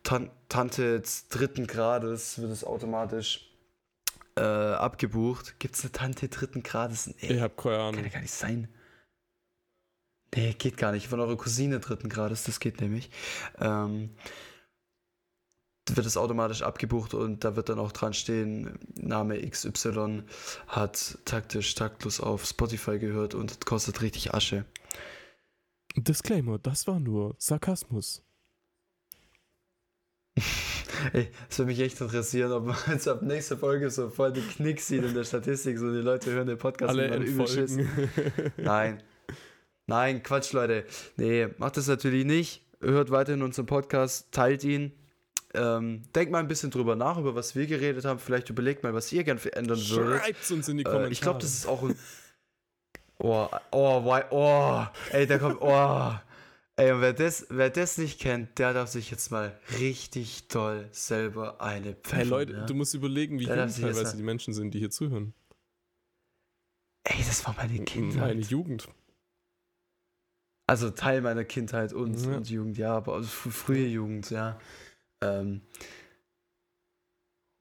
[0.03, 3.54] Tan Tante des dritten Grades, wird es automatisch
[4.35, 5.59] äh, abgebucht.
[5.59, 7.07] Gibt es eine Tante dritten Grades?
[7.07, 7.95] Nee, ich habe keine Ahnung.
[7.95, 8.67] Kann ja gar nicht sein.
[10.35, 11.07] Nee, geht gar nicht.
[11.07, 13.09] Von eurer Cousine dritten Grades, das geht nämlich.
[13.59, 14.09] Ähm,
[15.87, 20.23] wird es automatisch abgebucht und da wird dann auch dran stehen, Name XY
[20.67, 24.65] hat taktisch taktlos auf Spotify gehört und kostet richtig Asche.
[25.95, 28.23] Disclaimer, das war nur Sarkasmus.
[31.13, 34.47] Ey, es würde mich echt interessieren, ob man jetzt ab nächster Folge so voll den
[34.47, 37.87] Knick sieht in der Statistik, so die Leute hören den Podcast Alle und übel.
[38.57, 39.01] Nein.
[39.87, 40.85] Nein, Quatsch, Leute.
[41.17, 42.61] Nee, macht das natürlich nicht.
[42.81, 44.91] Hört weiterhin unseren Podcast, teilt ihn,
[45.55, 48.19] ähm, denkt mal ein bisschen drüber nach, über was wir geredet haben.
[48.19, 50.21] Vielleicht überlegt mal, was ihr gern verändern würdet.
[50.21, 51.09] Schreibt uns in die Kommentare.
[51.09, 51.95] Äh, ich glaube, das ist auch ein.
[53.17, 56.13] Oh, oh, oh, oh, ey, da kommt, oh.
[56.77, 60.89] Ey, und wer das, wer das nicht kennt, der darf sich jetzt mal richtig toll
[60.91, 62.17] selber eine pfeifen.
[62.17, 62.65] Hey Leute, ja?
[62.65, 65.33] du musst überlegen, wie jung teilweise die Menschen sind, die hier zuhören.
[67.05, 68.19] Ey, das war meine Kindheit.
[68.19, 68.89] Meine Jugend.
[70.67, 72.37] Also Teil meiner Kindheit und, ja.
[72.37, 74.59] und Jugend, ja, aber also frühe Jugend, ja.
[75.21, 75.61] Ähm,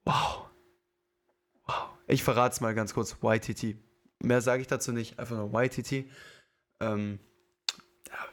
[0.03, 0.49] wow.
[1.67, 1.89] Wow.
[2.07, 3.15] Ich verrate es mal ganz kurz.
[3.21, 3.77] YTT.
[4.23, 5.19] Mehr sage ich dazu nicht.
[5.19, 6.09] Einfach nur YTT.
[6.81, 7.19] Ähm,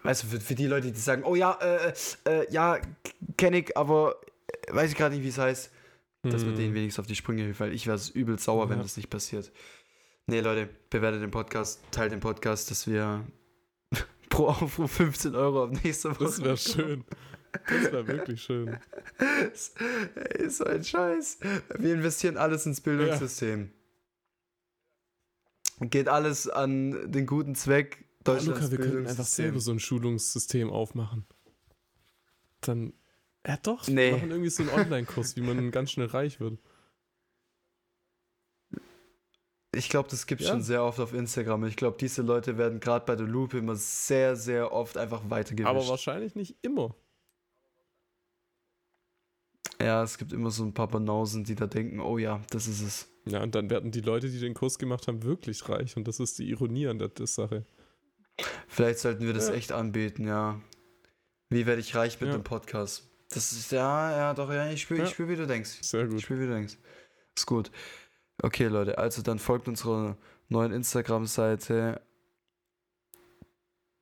[0.03, 1.93] weißt du, für, für, die Leute, die sagen, oh ja, äh,
[2.25, 2.79] äh, ja,
[3.37, 4.17] kenne ich, aber
[4.47, 5.71] äh, weiß ich gerade nicht, wie es heißt,
[6.25, 6.31] hm.
[6.33, 8.71] dass man denen wenigstens auf die Sprünge hilft, weil ich wäre übel sauer, ja.
[8.71, 9.53] wenn das nicht passiert.
[10.27, 13.27] Nee, Leute, bewertet den Podcast, teilt den Podcast, dass wir
[14.29, 16.25] pro Aufruf 15 Euro auf nächste Woche.
[16.25, 17.05] Das wäre schön.
[17.69, 18.79] Das war wirklich schön.
[20.39, 21.39] Ist so ein Scheiß.
[21.77, 23.71] Wir investieren alles ins Bildungssystem.
[25.81, 25.87] Ja.
[25.87, 30.71] Geht alles an den guten Zweck ja, Luca, wir könnten einfach selber so ein Schulungssystem
[30.71, 31.27] aufmachen.
[32.61, 32.93] Dann,
[33.47, 34.11] ja doch, nee.
[34.11, 36.59] wir machen irgendwie so einen Online-Kurs, wie man ganz schnell reich wird.
[39.75, 40.53] Ich glaube, das gibt es ja.
[40.53, 41.65] schon sehr oft auf Instagram.
[41.65, 45.69] Ich glaube, diese Leute werden gerade bei der Lupe immer sehr, sehr oft einfach weitergewischt.
[45.69, 46.95] Aber wahrscheinlich nicht immer.
[49.81, 52.83] Ja, es gibt immer so ein paar Banausen, die da denken, oh ja, das ist
[52.83, 53.09] es.
[53.25, 55.97] Ja, und dann werden die Leute, die den Kurs gemacht haben, wirklich reich.
[55.97, 57.65] Und das ist die Ironie an der, der Sache.
[58.69, 59.55] Vielleicht sollten wir das ja.
[59.55, 60.61] echt anbieten, ja.
[61.51, 62.37] Wie werde ich reich mit ja.
[62.37, 63.09] dem Podcast?
[63.31, 65.07] Das ist, ja, ja, doch, ja, ich spüre, ja.
[65.07, 65.79] spür, wie du denkst.
[65.83, 66.19] Sehr gut.
[66.19, 66.77] Ich spüre, wie du denkst.
[67.37, 67.71] Ist gut.
[68.43, 70.17] Okay, Leute, also dann folgt unserer
[70.49, 72.01] neuen Instagram-Seite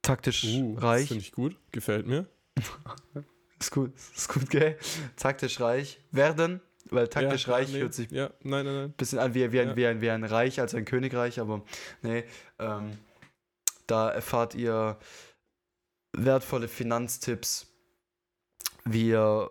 [0.02, 1.08] taktisch uh, reich.
[1.08, 2.26] Finde ich gut, gefällt mir.
[3.60, 4.78] Ist gut, ist gut, gell?
[5.16, 8.92] Taktisch reich werden, weil taktisch ja, reich nee, hört sich ja, nein, nein, nein.
[8.92, 11.62] bisschen an wie, wie, ein, wie, ein, wie ein Reich, als ein Königreich, aber
[12.00, 12.24] nee,
[12.58, 12.96] ähm,
[13.90, 14.98] da erfahrt ihr
[16.12, 17.72] wertvolle Finanztipps,
[18.84, 19.50] wie ihr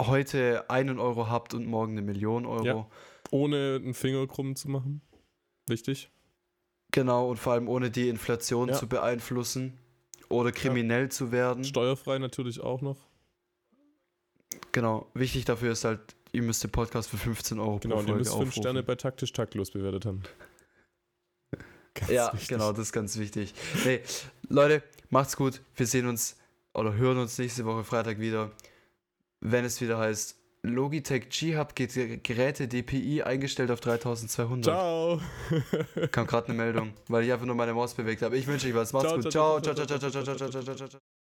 [0.00, 2.64] heute einen Euro habt und morgen eine Million Euro.
[2.64, 2.86] Ja.
[3.30, 5.02] Ohne einen Finger krumm zu machen.
[5.68, 6.10] Wichtig.
[6.90, 8.74] Genau, und vor allem ohne die Inflation ja.
[8.74, 9.78] zu beeinflussen
[10.28, 11.10] oder kriminell ja.
[11.10, 11.64] zu werden.
[11.64, 12.96] Steuerfrei natürlich auch noch.
[14.72, 16.00] Genau, wichtig dafür ist halt,
[16.32, 18.82] ihr müsst den Podcast für 15 Euro genau, pro Folge Genau, ihr müsst 5 Sterne
[18.82, 20.22] bei taktisch taktlos bewertet haben.
[21.94, 22.48] Ganz ja, wichtig.
[22.48, 23.54] genau, das ist ganz wichtig.
[23.82, 24.02] Hey,
[24.48, 25.60] Leute, macht's gut.
[25.74, 26.36] Wir sehen uns
[26.72, 28.50] oder hören uns nächste Woche Freitag wieder,
[29.40, 34.64] wenn es wieder heißt Logitech G-Hub Geräte DPI eingestellt auf 3200.
[34.64, 35.20] Ciao.
[36.10, 38.36] Kam gerade eine Meldung, weil ich einfach nur meine Maus bewegt habe.
[38.36, 38.92] Ich wünsche euch was.
[38.92, 39.32] Macht's gut.
[39.32, 40.88] ciao, ciao, ciao, ciao, ciao, ciao, ciao, ciao, ciao.
[40.88, 41.00] ciao.